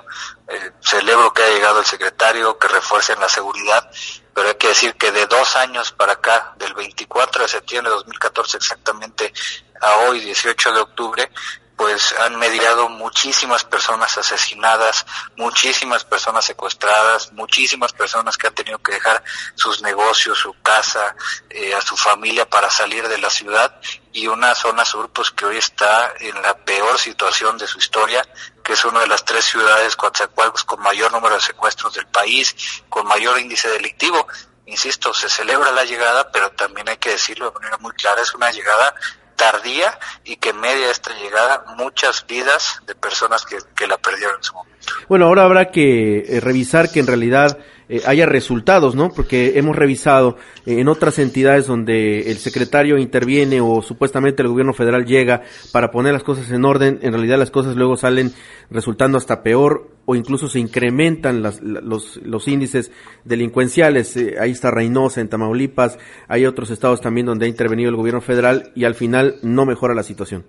[0.49, 3.89] Eh, celebro que haya llegado el secretario, que refuercen la seguridad,
[4.33, 7.95] pero hay que decir que de dos años para acá, del 24 de septiembre de
[7.95, 9.31] 2014 exactamente
[9.79, 11.31] a hoy, 18 de octubre,
[11.77, 18.93] pues han mediado muchísimas personas asesinadas, muchísimas personas secuestradas, muchísimas personas que han tenido que
[18.93, 21.15] dejar sus negocios, su casa,
[21.51, 23.79] eh, a su familia para salir de la ciudad
[24.11, 28.27] y una zona sur pues que hoy está en la peor situación de su historia,
[28.63, 32.55] que es una de las tres ciudades Coatzacoalcos con mayor número de secuestros del país,
[32.89, 34.27] con mayor índice delictivo.
[34.65, 38.33] Insisto, se celebra la llegada, pero también hay que decirlo de manera muy clara, es
[38.33, 38.95] una llegada
[39.37, 44.43] tardía y que media esta llegada muchas vidas de personas que, que la perdieron en
[44.43, 44.77] su momento.
[45.07, 47.57] Bueno, ahora habrá que eh, revisar que en realidad
[47.89, 49.11] eh, haya resultados, ¿no?
[49.11, 54.73] Porque hemos revisado eh, en otras entidades donde el secretario interviene o supuestamente el gobierno
[54.73, 58.33] federal llega para poner las cosas en orden, en realidad las cosas luego salen
[58.69, 62.91] resultando hasta peor o incluso se incrementan las, los, los índices
[63.23, 64.17] delincuenciales.
[64.17, 65.97] Eh, ahí está Reynosa en Tamaulipas,
[66.27, 69.95] hay otros estados también donde ha intervenido el gobierno federal y al final no mejora
[69.95, 70.43] la situación.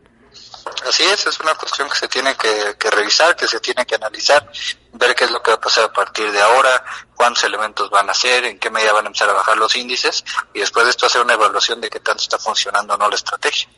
[0.98, 4.50] Así es, es una cuestión que se tiene que, revisar, que se tiene que analizar,
[4.94, 6.84] ver qué es lo que va a pasar a partir de ahora,
[7.14, 10.24] cuántos elementos van a ser, en qué medida van a empezar a bajar los índices
[10.52, 13.14] y después de esto hacer una evaluación de qué tanto está funcionando o no la
[13.14, 13.68] estrategia.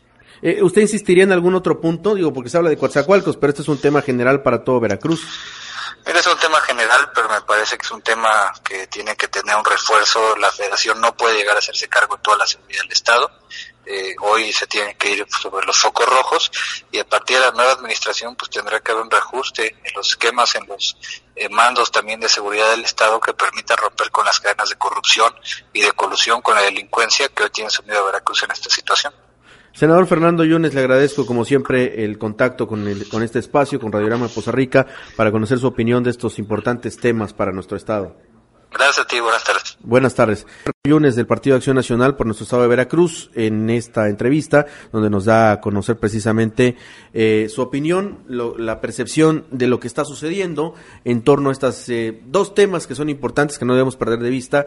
[0.40, 2.14] Eh, ¿Usted insistiría en algún otro punto?
[2.14, 5.20] Digo, porque se habla de Coatzacoalcos, pero este es un tema general para todo Veracruz.
[6.06, 9.28] Mira, es un tema general, pero me parece que es un tema que tiene que
[9.28, 10.36] tener un refuerzo.
[10.36, 13.30] La federación no puede llegar a hacerse cargo de toda la seguridad del Estado.
[13.92, 16.52] Eh, hoy se tiene que ir sobre los focos rojos
[16.92, 20.10] y a partir de la nueva administración pues tendrá que haber un reajuste en los
[20.10, 20.96] esquemas, en los
[21.34, 25.34] eh, mandos también de seguridad del Estado que permita romper con las cadenas de corrupción
[25.72, 29.12] y de colusión con la delincuencia que hoy tiene sumido a Veracruz en esta situación.
[29.72, 33.90] Senador Fernando Yunes, le agradezco como siempre el contacto con, el, con este espacio, con
[33.90, 38.16] Radiograma de Poza Rica, para conocer su opinión de estos importantes temas para nuestro Estado.
[38.72, 39.78] Gracias a ti, buenas tardes.
[39.82, 40.46] Buenas tardes.
[40.84, 45.24] Yunes del Partido Acción Nacional por nuestro Estado de Veracruz en esta entrevista, donde nos
[45.24, 46.76] da a conocer precisamente
[47.12, 52.20] eh, su opinión, la percepción de lo que está sucediendo en torno a estos eh,
[52.26, 54.66] dos temas que son importantes que no debemos perder de vista.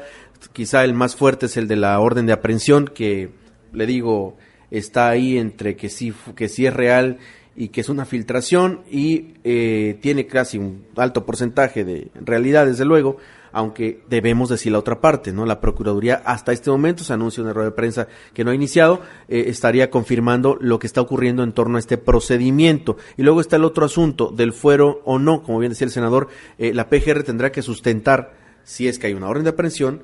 [0.51, 3.31] Quizá el más fuerte es el de la orden de aprehensión, que
[3.71, 4.37] le digo
[4.69, 7.19] está ahí entre que sí, que sí es real
[7.55, 12.83] y que es una filtración y eh, tiene casi un alto porcentaje de realidad, desde
[12.83, 13.17] luego,
[13.53, 15.45] aunque debemos decir la otra parte, ¿no?
[15.45, 19.01] La Procuraduría hasta este momento se anuncia un error de prensa que no ha iniciado,
[19.29, 22.97] eh, estaría confirmando lo que está ocurriendo en torno a este procedimiento.
[23.15, 26.27] Y luego está el otro asunto del fuero o no, como bien decía el senador,
[26.57, 30.01] eh, la PGR tendrá que sustentar si es que hay una orden de aprehensión,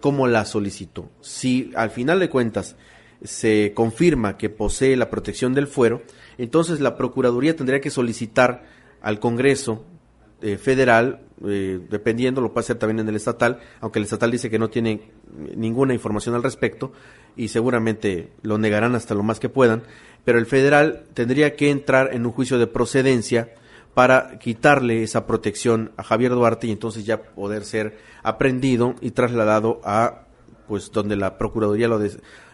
[0.00, 1.10] cómo la solicitó.
[1.20, 2.76] Si al final de cuentas
[3.24, 6.02] se confirma que posee la protección del fuero,
[6.38, 8.64] entonces la Procuraduría tendría que solicitar
[9.00, 9.84] al Congreso
[10.42, 14.50] eh, federal, eh, dependiendo, lo puede hacer también en el estatal, aunque el estatal dice
[14.50, 15.10] que no tiene
[15.56, 16.92] ninguna información al respecto
[17.36, 19.82] y seguramente lo negarán hasta lo más que puedan,
[20.24, 23.54] pero el federal tendría que entrar en un juicio de procedencia
[23.94, 29.80] para quitarle esa protección a Javier Duarte y entonces ya poder ser aprendido y trasladado
[29.84, 30.26] a
[30.66, 32.00] pues donde la Procuraduría lo,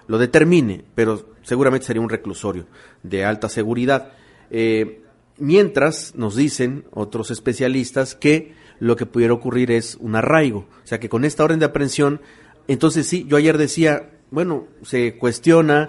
[0.07, 2.66] lo determine, pero seguramente sería un reclusorio
[3.03, 4.12] de alta seguridad.
[4.51, 5.03] Eh,
[5.38, 11.01] mientras nos dicen otros especialistas que lo que pudiera ocurrir es un arraigo, o sea
[11.01, 12.20] que con esta orden de aprehensión,
[12.68, 15.88] entonces sí, yo ayer decía, bueno, se cuestiona,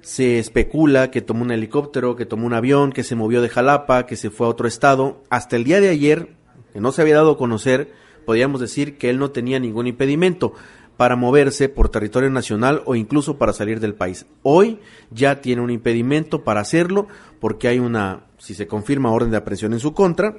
[0.00, 4.06] se especula que tomó un helicóptero, que tomó un avión, que se movió de Jalapa,
[4.06, 6.36] que se fue a otro estado, hasta el día de ayer,
[6.72, 7.92] que no se había dado a conocer,
[8.26, 10.54] podríamos decir que él no tenía ningún impedimento
[10.96, 14.26] para moverse por territorio nacional o incluso para salir del país.
[14.42, 14.78] Hoy
[15.10, 17.08] ya tiene un impedimento para hacerlo
[17.40, 20.36] porque hay una, si se confirma, orden de aprehensión en su contra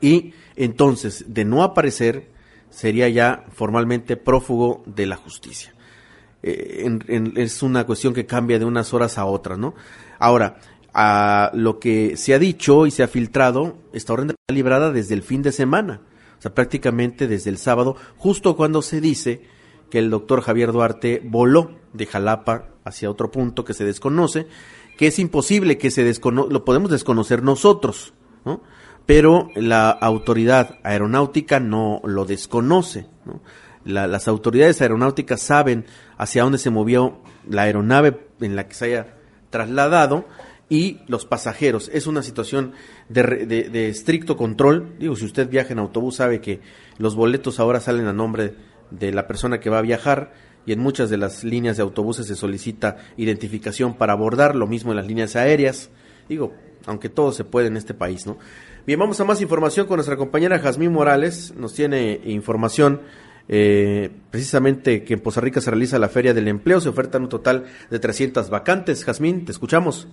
[0.00, 2.30] y entonces de no aparecer
[2.70, 5.74] sería ya formalmente prófugo de la justicia.
[6.42, 6.86] Eh,
[7.36, 9.74] es una cuestión que cambia de unas horas a otras, ¿no?
[10.18, 10.58] Ahora,
[10.92, 15.14] a lo que se ha dicho y se ha filtrado, esta orden está librada desde
[15.14, 16.02] el fin de semana
[16.38, 19.42] o sea, prácticamente desde el sábado, justo cuando se dice
[19.90, 24.46] que el doctor Javier Duarte voló de Jalapa hacia otro punto que se desconoce,
[24.96, 28.14] que es imposible que se descono lo podemos desconocer nosotros,
[28.44, 28.62] ¿no?
[29.06, 33.06] pero la autoridad aeronáutica no lo desconoce.
[33.24, 33.40] ¿no?
[33.84, 35.86] las autoridades aeronáuticas saben
[36.18, 39.14] hacia dónde se movió la aeronave en la que se haya
[39.50, 40.26] trasladado
[40.68, 41.90] y los pasajeros.
[41.92, 42.72] Es una situación
[43.08, 44.94] de, de, estricto control.
[44.98, 46.60] Digo, si usted viaja en autobús sabe que
[46.98, 48.54] los boletos ahora salen a nombre
[48.90, 50.32] de la persona que va a viajar
[50.66, 54.90] y en muchas de las líneas de autobuses se solicita identificación para abordar, lo mismo
[54.90, 55.90] en las líneas aéreas.
[56.28, 56.52] Digo,
[56.86, 58.36] aunque todo se puede en este país, ¿no?
[58.86, 61.54] Bien, vamos a más información con nuestra compañera Jazmín Morales.
[61.56, 63.00] Nos tiene información
[63.48, 66.80] eh, precisamente que en Poza Rica se realiza la Feria del Empleo.
[66.80, 69.04] Se ofertan un total de 300 vacantes.
[69.04, 70.06] Jazmín, te escuchamos.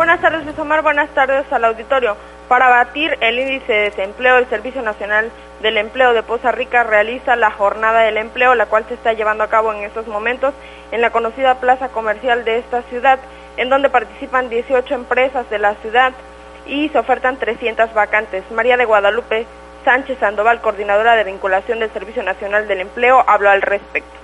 [0.00, 0.80] Buenas tardes, Luis Omar.
[0.80, 2.16] Buenas tardes al auditorio.
[2.48, 7.36] Para batir el índice de desempleo, el Servicio Nacional del Empleo de Poza Rica realiza
[7.36, 10.54] la Jornada del Empleo, la cual se está llevando a cabo en estos momentos
[10.90, 13.18] en la conocida plaza comercial de esta ciudad,
[13.58, 16.12] en donde participan 18 empresas de la ciudad
[16.64, 18.42] y se ofertan 300 vacantes.
[18.52, 19.46] María de Guadalupe
[19.84, 24.19] Sánchez Sandoval, coordinadora de vinculación del Servicio Nacional del Empleo, habló al respecto.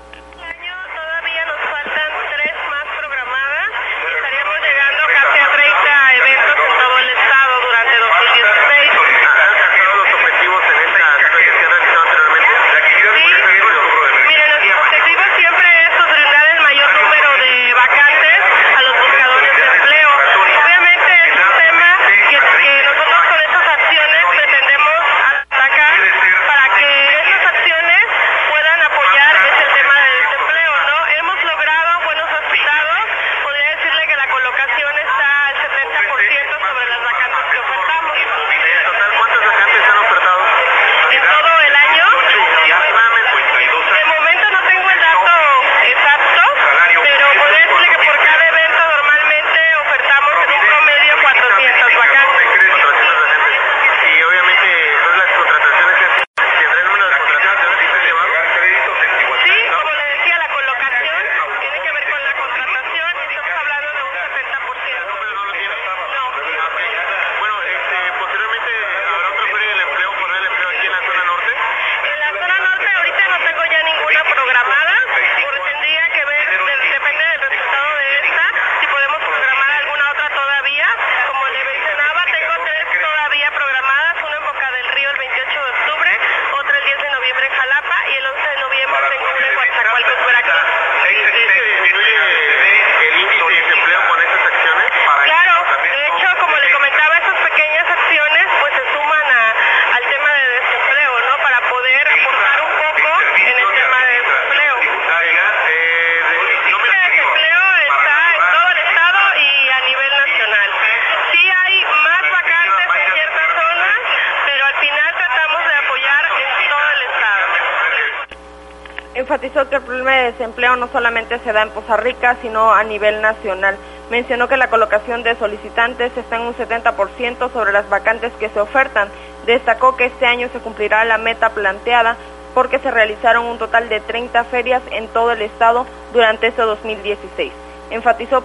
[119.27, 122.85] Enfatizó que el problema de desempleo no solamente se da en Poza Rica, sino a
[122.85, 123.77] nivel nacional.
[124.09, 128.61] Mencionó que la colocación de solicitantes está en un 70% sobre las vacantes que se
[128.61, 129.09] ofertan.
[129.45, 132.17] Destacó que este año se cumplirá la meta planteada
[132.55, 137.53] porque se realizaron un total de 30 ferias en todo el estado durante este 2016.
[137.91, 138.45] Enfatizó,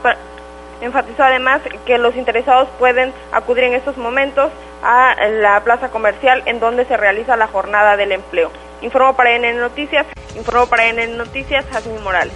[1.20, 4.52] además que los interesados pueden acudir en estos momentos
[4.82, 8.50] a la plaza comercial en donde se realiza la jornada del empleo.
[8.82, 12.34] Informó para NN Noticias, informó para NN Noticias Jasmine Morales.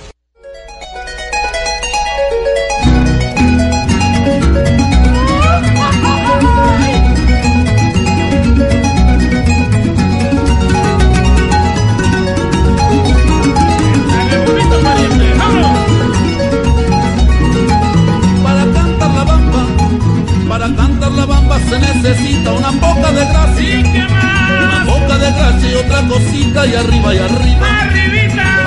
[18.43, 19.67] Para cantar la bamba,
[20.47, 24.34] para cantar la bamba se necesita una poca de gracia.
[24.63, 27.67] Una poca de gracia y otra cosita y arriba y arriba.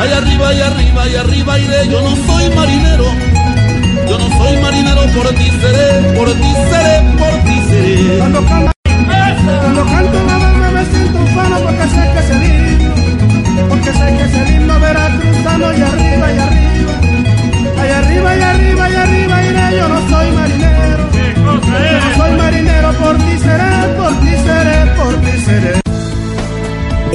[0.01, 1.89] Ay arriba y arriba y arriba iré.
[1.89, 3.07] Yo no soy marinero.
[4.09, 8.18] Yo no soy marinero, por ti seré, por ti seré, por ti seré.
[8.18, 8.72] Cuando canto,
[9.61, 14.24] cuando canto bamba me siento ufano porque sé que es el himno, porque sé que
[14.24, 16.07] es el himno veracruzano y arriba,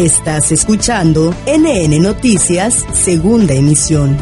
[0.03, 4.17] Estás escuchando NN Noticias, segunda emisión.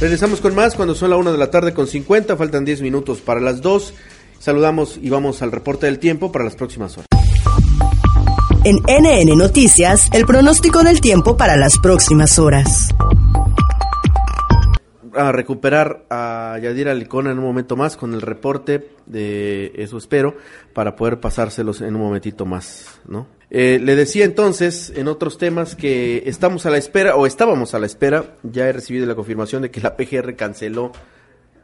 [0.00, 3.20] Regresamos con más cuando son la una de la tarde con 50, faltan 10 minutos
[3.20, 3.94] para las 2.
[4.40, 7.06] Saludamos y vamos al reporte del tiempo para las próximas horas.
[8.64, 12.92] En NN Noticias, el pronóstico del tiempo para las próximas horas.
[15.16, 20.36] A recuperar a Yadira Licona en un momento más con el reporte de eso espero
[20.74, 23.26] para poder pasárselos en un momentito más, ¿no?
[23.48, 27.78] Eh, le decía entonces en otros temas que estamos a la espera o estábamos a
[27.78, 30.92] la espera, ya he recibido la confirmación de que la PGR canceló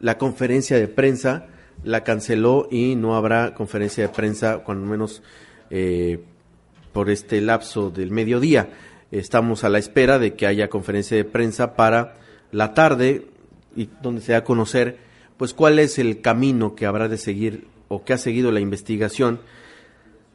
[0.01, 1.47] la conferencia de prensa,
[1.85, 5.23] la canceló y no habrá conferencia de prensa cuando menos
[5.71, 6.21] eh,
[6.93, 8.71] por este lapso del mediodía.
[9.11, 12.15] Estamos a la espera de que haya conferencia de prensa para
[12.53, 13.27] la tarde
[13.77, 14.99] y donde se da a conocer
[15.37, 19.41] pues cuál es el camino que habrá de seguir o que ha seguido la investigación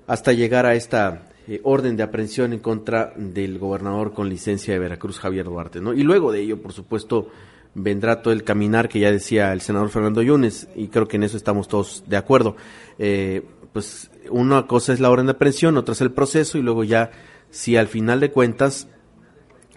[0.05, 4.79] hasta llegar a esta eh, orden de aprehensión en contra del gobernador con licencia de
[4.79, 5.79] Veracruz, Javier Duarte.
[5.79, 5.93] ¿no?
[5.93, 7.29] Y luego de ello, por supuesto,
[7.73, 11.23] vendrá todo el caminar que ya decía el senador Fernando Yunes, y creo que en
[11.23, 12.55] eso estamos todos de acuerdo.
[12.97, 16.83] Eh, pues una cosa es la orden de aprehensión, otra es el proceso, y luego
[16.83, 17.11] ya,
[17.49, 18.87] si al final de cuentas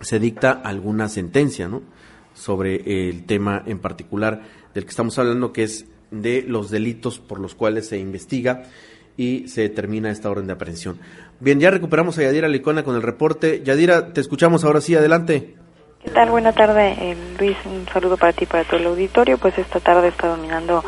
[0.00, 1.82] se dicta alguna sentencia, ¿no?
[2.40, 4.40] Sobre el tema en particular
[4.72, 8.62] del que estamos hablando, que es de los delitos por los cuales se investiga
[9.18, 10.98] y se determina esta orden de aprehensión.
[11.38, 13.62] Bien, ya recuperamos a Yadira Licona con el reporte.
[13.62, 15.54] Yadira, te escuchamos ahora sí, adelante.
[16.02, 16.30] ¿Qué tal?
[16.30, 17.58] Buena tarde, eh, Luis.
[17.66, 19.36] Un saludo para ti y para todo el auditorio.
[19.36, 20.82] Pues esta tarde está dominando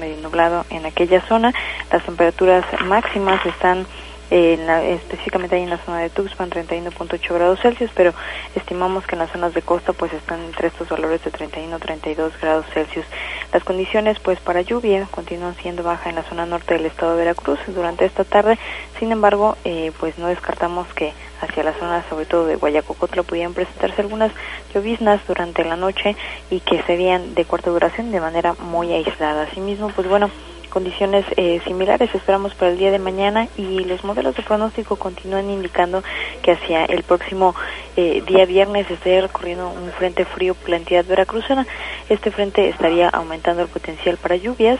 [0.00, 1.54] medio nublado en aquella zona.
[1.92, 3.86] Las temperaturas máximas están
[4.30, 8.12] en la, específicamente ahí en la zona de Tuxpan 31.8 grados Celsius, pero
[8.54, 12.32] estimamos que en las zonas de costa pues están entre estos valores de 31 32
[12.40, 13.06] grados Celsius.
[13.52, 17.18] Las condiciones pues para lluvia continúan siendo bajas en la zona norte del estado de
[17.18, 18.58] Veracruz durante esta tarde,
[18.98, 23.54] sin embargo eh, pues no descartamos que hacia la zona sobre todo de Guayacocotla pudieran
[23.54, 24.32] presentarse algunas
[24.74, 26.16] lloviznas durante la noche
[26.50, 29.42] y que serían de corta duración de manera muy aislada.
[29.42, 30.30] Asimismo pues bueno
[30.76, 35.48] condiciones eh, similares esperamos para el día de mañana y los modelos de pronóstico continúan
[35.48, 36.02] indicando
[36.42, 37.54] que hacia el próximo
[37.96, 41.66] eh, día viernes estaría recorriendo un frente frío por la entidad veracruzana.
[42.10, 44.78] Este frente estaría aumentando el potencial para lluvias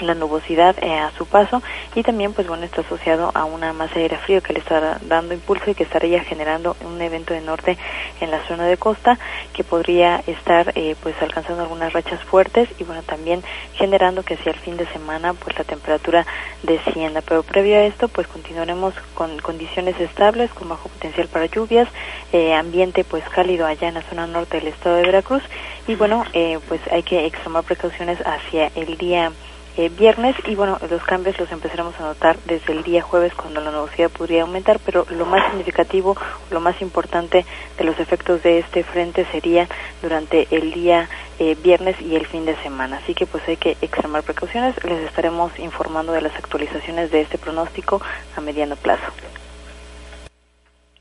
[0.00, 1.62] la nubosidad eh, a su paso
[1.94, 4.98] y también pues bueno está asociado a una masa de aire frío que le está
[5.02, 7.78] dando impulso y que estaría generando un evento de norte
[8.20, 9.18] en la zona de costa
[9.52, 13.42] que podría estar eh, pues alcanzando algunas rachas fuertes y bueno también
[13.74, 16.26] generando que hacia el fin de semana pues la temperatura
[16.62, 17.22] descienda.
[17.22, 21.88] Pero previo a esto pues continuaremos con condiciones estables con bajo potencial para lluvias
[22.32, 25.42] eh, ambiente pues cálido allá en la zona norte del estado de Veracruz.
[25.86, 26.24] Y bueno
[26.68, 29.32] pues hay que extremar precauciones hacia el día
[29.76, 33.60] eh, viernes y bueno, los cambios los empezaremos a notar desde el día jueves cuando
[33.60, 36.16] la nubosidad podría aumentar, pero lo más significativo,
[36.50, 37.44] lo más importante
[37.76, 39.68] de los efectos de este frente sería
[40.00, 41.08] durante el día
[41.38, 42.98] eh, viernes y el fin de semana.
[42.98, 47.36] Así que pues hay que extremar precauciones, les estaremos informando de las actualizaciones de este
[47.36, 48.00] pronóstico
[48.34, 49.12] a mediano plazo.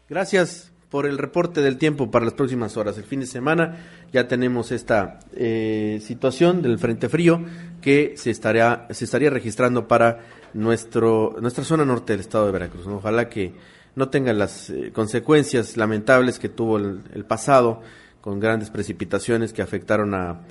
[0.09, 2.97] Gracias por el reporte del tiempo para las próximas horas.
[2.97, 3.79] El fin de semana
[4.13, 7.43] ya tenemos esta eh, situación del Frente Frío
[7.81, 10.21] que se estaría, se estaría registrando para
[10.53, 12.87] nuestro, nuestra zona norte del estado de Veracruz.
[12.87, 13.51] Ojalá que
[13.97, 17.81] no tenga las eh, consecuencias lamentables que tuvo el, pasado,
[18.21, 20.43] con grandes precipitaciones que afectaron a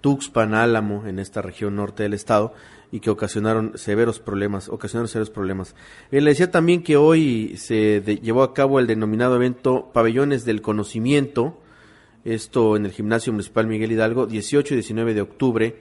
[0.00, 2.54] Tuxpan, Álamo, en esta región norte del estado,
[2.92, 5.74] y que ocasionaron severos problemas, ocasionaron severos problemas.
[6.10, 10.60] Él le decía también que hoy se llevó a cabo el denominado evento Pabellones del
[10.60, 11.58] Conocimiento,
[12.24, 15.76] esto en el Gimnasio Municipal Miguel Hidalgo, 18 y 19 de octubre,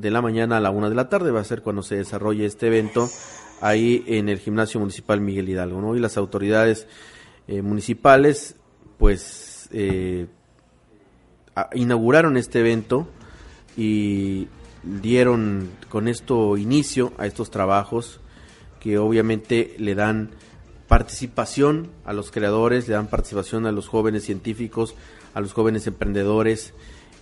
[0.00, 2.46] de la mañana a la una de la tarde va a ser cuando se desarrolle
[2.46, 3.08] este evento
[3.60, 5.94] ahí en el Gimnasio Municipal Miguel Hidalgo.
[5.94, 6.88] Y las autoridades
[7.46, 8.56] eh, municipales,
[8.98, 10.26] pues, eh,
[11.74, 13.08] inauguraron este evento
[13.76, 14.48] y
[14.82, 18.20] dieron con esto inicio a estos trabajos
[18.80, 20.30] que obviamente le dan
[20.88, 24.94] participación a los creadores, le dan participación a los jóvenes científicos,
[25.34, 26.74] a los jóvenes emprendedores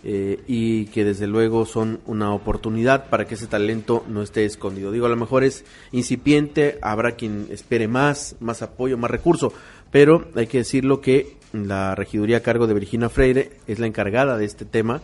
[0.05, 4.93] eh, y que desde luego son una oportunidad para que ese talento no esté escondido.
[4.93, 9.53] Digo, a lo mejor es incipiente, habrá quien espere más, más apoyo, más recurso,
[9.91, 14.39] pero hay que decirlo que la regiduría a cargo de Virginia Freire es la encargada
[14.39, 15.03] de este tema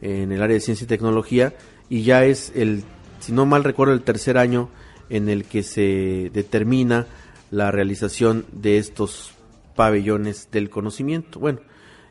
[0.00, 1.54] en el área de ciencia y tecnología
[1.90, 2.84] y ya es el,
[3.18, 4.70] si no mal recuerdo, el tercer año
[5.10, 7.06] en el que se determina
[7.50, 9.32] la realización de estos
[9.74, 11.40] pabellones del conocimiento.
[11.40, 11.60] Bueno,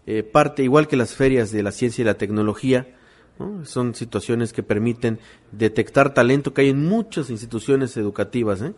[0.06, 2.96] eh, parte igual que las ferias de la ciencia y la tecnología,
[3.40, 3.66] ¿no?
[3.66, 5.20] son situaciones que permiten
[5.54, 8.62] detectar talento que hay en muchas instituciones educativas.
[8.62, 8.74] ¿eh?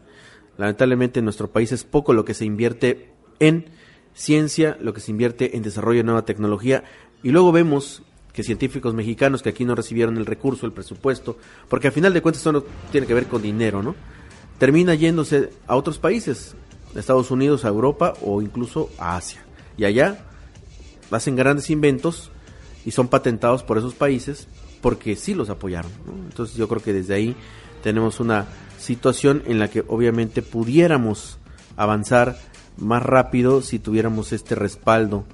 [0.58, 3.66] Lamentablemente en nuestro país es poco lo que se invierte en
[4.14, 6.84] ciencia, lo que se invierte en desarrollo de nueva tecnología
[7.24, 11.38] y luego vemos que científicos mexicanos que aquí no recibieron el recurso, el presupuesto,
[11.70, 13.96] porque al final de cuentas esto no tiene que ver con dinero, ¿no?
[14.58, 16.56] Termina yéndose a otros países,
[16.96, 19.44] Estados Unidos, a Europa o incluso a Asia.
[19.78, 20.26] Y allá
[21.10, 22.32] hacen grandes inventos
[22.86, 24.48] y son patentados por esos países
[24.82, 25.92] porque sí los apoyaron.
[26.06, 26.14] ¿no?
[26.14, 27.36] Entonces yo creo que desde ahí
[27.84, 31.38] tenemos una situación en la que obviamente pudiéramos
[31.78, 32.38] avanzar
[32.78, 35.26] más rápido si tuviéramos este respaldo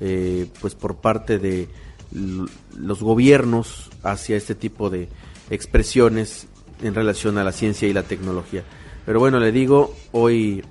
[0.00, 1.68] eh, pues por parte de
[2.12, 5.08] los gobiernos hacia este tipo de
[5.50, 6.46] expresiones
[6.82, 8.64] en relación a la ciencia y la tecnología.
[9.04, 10.64] Pero bueno, le digo, hoy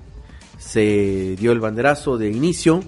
[0.58, 2.82] se dio el banderazo de inicio,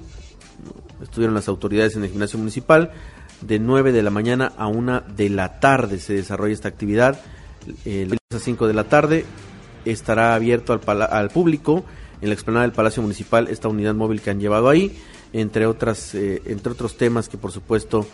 [1.02, 2.92] estuvieron las autoridades en el gimnasio municipal,
[3.40, 7.20] de 9 de la mañana a 1 de la tarde se desarrolla esta actividad,
[7.84, 9.24] el a 5 de la tarde
[9.84, 11.84] estará abierto al, al público
[12.20, 14.96] en la explanada del Palacio Municipal esta unidad móvil que han llevado ahí,
[15.32, 18.06] entre otras eh, entre otros temas que por supuesto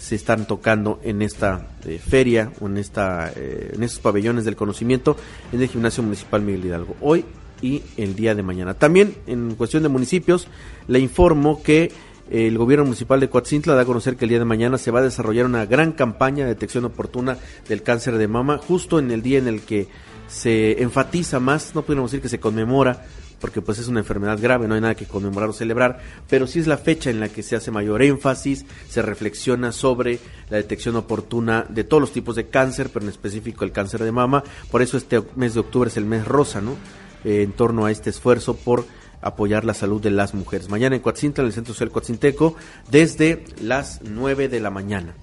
[0.00, 4.56] se están tocando en esta eh, feria o en esta eh, en estos pabellones del
[4.56, 5.14] conocimiento
[5.52, 7.24] en el gimnasio municipal Miguel Hidalgo hoy
[7.60, 8.72] y el día de mañana.
[8.72, 10.48] También en cuestión de municipios
[10.88, 11.92] le informo que
[12.30, 15.00] el gobierno municipal de Coatzintla da a conocer que el día de mañana se va
[15.00, 17.36] a desarrollar una gran campaña de detección oportuna
[17.68, 19.88] del cáncer de mama justo en el día en el que
[20.28, 23.04] se enfatiza más no podemos decir que se conmemora
[23.40, 26.60] porque pues es una enfermedad grave, no hay nada que conmemorar o celebrar, pero sí
[26.60, 30.18] es la fecha en la que se hace mayor énfasis, se reflexiona sobre
[30.50, 34.12] la detección oportuna de todos los tipos de cáncer, pero en específico el cáncer de
[34.12, 36.76] mama, por eso este mes de octubre es el mes rosa, ¿no?
[37.24, 38.86] Eh, en torno a este esfuerzo por
[39.22, 40.70] apoyar la salud de las mujeres.
[40.70, 42.56] Mañana en Coatzinta, en el Centro Social Coatzinteco,
[42.90, 45.14] desde las 9 de la mañana.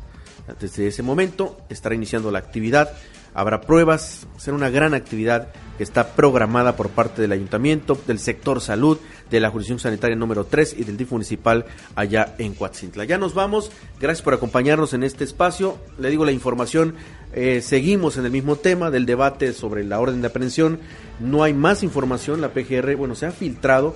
[0.59, 2.93] Desde ese momento estará iniciando la actividad
[3.37, 8.61] habrá pruebas, será una gran actividad que está programada por parte del ayuntamiento, del sector
[8.61, 8.97] salud,
[9.29, 13.05] de la jurisdicción sanitaria número 3 y del DIF municipal allá en Coatzintla.
[13.05, 13.71] Ya nos vamos,
[14.01, 15.77] gracias por acompañarnos en este espacio.
[15.99, 16.95] Le digo la información,
[17.31, 20.79] eh, seguimos en el mismo tema del debate sobre la orden de aprehensión.
[21.19, 23.95] No hay más información, la PGR, bueno, se ha filtrado.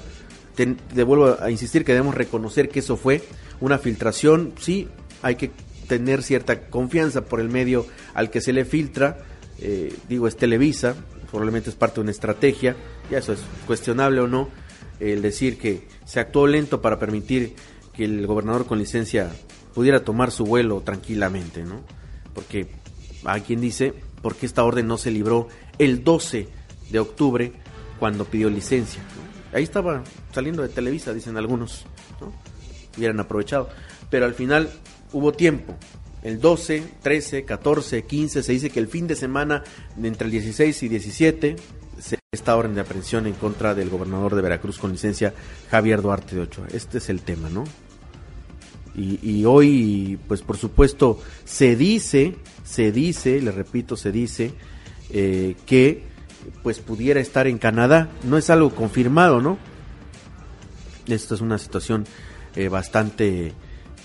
[0.54, 3.24] Te, vuelvo a insistir que debemos reconocer que eso fue
[3.60, 4.88] una filtración, sí,
[5.24, 5.50] hay que
[5.88, 9.18] tener cierta confianza por el medio al que se le filtra,
[9.62, 10.95] eh, digo, es Televisa,
[11.30, 12.76] probablemente es parte de una estrategia,
[13.09, 14.49] ya eso es cuestionable o no,
[14.99, 17.55] el decir que se actuó lento para permitir
[17.93, 19.32] que el gobernador con licencia
[19.74, 21.82] pudiera tomar su vuelo tranquilamente, ¿no?
[22.34, 22.68] Porque
[23.24, 25.47] hay quien dice, ¿por qué esta orden no se libró
[25.78, 26.47] el 12
[26.89, 27.53] de octubre
[27.99, 29.01] cuando pidió licencia?
[29.53, 30.03] Ahí estaba
[30.34, 31.86] saliendo de Televisa, dicen algunos,
[32.20, 32.34] ¿no?
[32.97, 33.70] Hubieran aprovechado.
[34.09, 34.70] Pero al final
[35.14, 35.76] hubo tiempo,
[36.24, 39.63] el 12, 13, 14, 15, se dice que el fin de semana
[40.01, 41.55] entre el 16 y 17
[41.99, 45.34] se esta orden de aprehensión en contra del gobernador de Veracruz con licencia
[45.69, 46.67] Javier Duarte de Ochoa.
[46.72, 47.65] Este es el tema, ¿no?
[48.95, 54.53] Y, hoy, pues por supuesto, se dice, se dice, le repito, se dice
[55.09, 56.03] eh, que
[56.63, 58.09] pues pudiera estar en Canadá.
[58.24, 59.57] No es algo confirmado, ¿no?
[61.07, 62.05] Esto es una situación
[62.55, 63.53] eh, bastante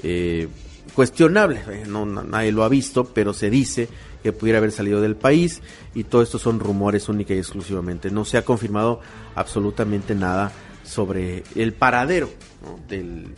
[0.03, 0.49] eh,
[0.97, 3.87] cuestionable, eh, no, nadie lo ha visto, pero se dice
[4.23, 5.61] que pudiera haber salido del país
[5.95, 8.11] y todo esto son rumores única y exclusivamente.
[8.11, 9.01] No se ha confirmado
[9.35, 10.51] absolutamente nada
[10.85, 12.31] sobre el paradero
[12.89, 13.35] del,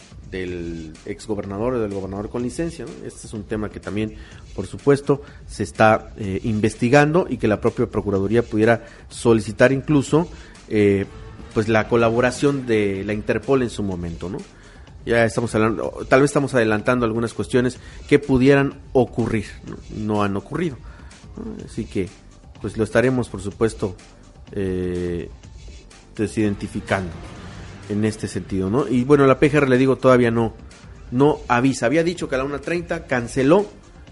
[1.05, 2.85] exgobernador o del gobernador con licencia.
[3.05, 4.15] Este es un tema que también,
[4.55, 10.29] por supuesto, se está eh, investigando y que la propia Procuraduría pudiera solicitar incluso
[10.69, 11.07] eh,
[11.55, 14.39] pues la colaboración de la Interpol en su momento, ¿no?
[15.09, 19.47] Ya estamos hablando, tal vez estamos adelantando algunas cuestiones que pudieran ocurrir,
[19.97, 20.77] no, han ocurrido.
[21.65, 22.11] Así que,
[22.61, 23.97] pues lo estaremos, por supuesto,
[24.53, 25.31] eh,
[26.15, 27.11] desidentificando
[27.89, 28.87] en este sentido, ¿no?
[28.87, 30.53] Y bueno, la PGR le digo todavía no,
[31.11, 31.87] no avisa.
[31.87, 33.67] Había dicho que a la 1.30 canceló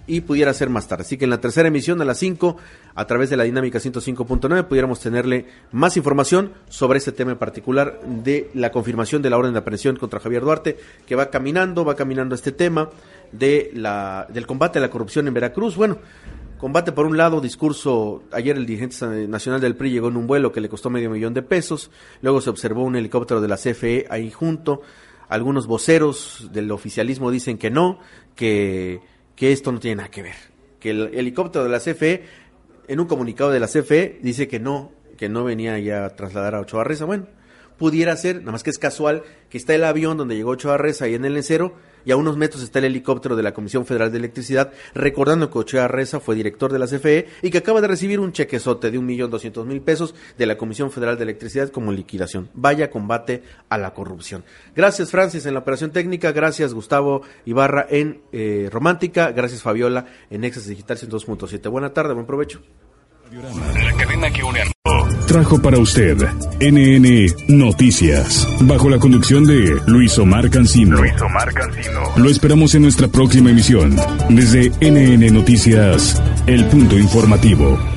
[0.07, 1.03] y pudiera ser más tarde.
[1.03, 2.57] Así que en la tercera emisión a las 5,
[2.95, 8.01] a través de la dinámica 105.9, pudiéramos tenerle más información sobre este tema en particular
[8.05, 10.77] de la confirmación de la orden de aprehensión contra Javier Duarte,
[11.07, 12.91] que va caminando, va caminando este tema
[13.33, 15.77] de la, del combate a la corrupción en Veracruz.
[15.77, 15.99] Bueno,
[16.59, 20.53] Combate por un lado, discurso, ayer el dirigente nacional del PRI llegó en un vuelo
[20.53, 21.91] que le costó medio millón de pesos,
[22.23, 24.81] luego se observó un helicóptero de la CFE ahí junto,
[25.29, 27.99] algunos voceros del oficialismo dicen que no,
[28.35, 29.03] que,
[29.37, 30.35] que esto no tiene nada que ver,
[30.81, 32.25] que el helicóptero de la CFE,
[32.89, 36.55] en un comunicado de la CFE, dice que no, que no venía ya a trasladar
[36.55, 37.27] a Ochoa Reza, bueno,
[37.79, 41.05] pudiera ser, nada más que es casual, que está el avión donde llegó Ochoa Reza
[41.05, 41.75] ahí en el encero,
[42.07, 45.59] y a unos metros está el helicóptero de la Comisión Federal de Electricidad, recordando que
[45.59, 48.97] Ochoa Reza fue director de la CFE y que acaba de recibir un chequezote de
[48.97, 52.49] un millón doscientos mil pesos de la Comisión Federal de Electricidad como liquidación.
[52.55, 54.45] Vaya combate a la corrupción.
[54.75, 60.43] Gracias Francis en la operación técnica, gracias Gustavo Ibarra en eh, Romántica, gracias Fabiola en
[60.43, 61.69] Nexas Digital 102.7.
[61.69, 62.63] Buena tarde, buen provecho.
[65.27, 66.17] Trajo para usted
[66.61, 70.99] NN Noticias, bajo la conducción de Luis Omar Cancino.
[70.99, 72.01] Luis Omar Cancino.
[72.17, 73.97] Lo esperamos en nuestra próxima emisión,
[74.31, 77.96] desde NN Noticias, el punto informativo.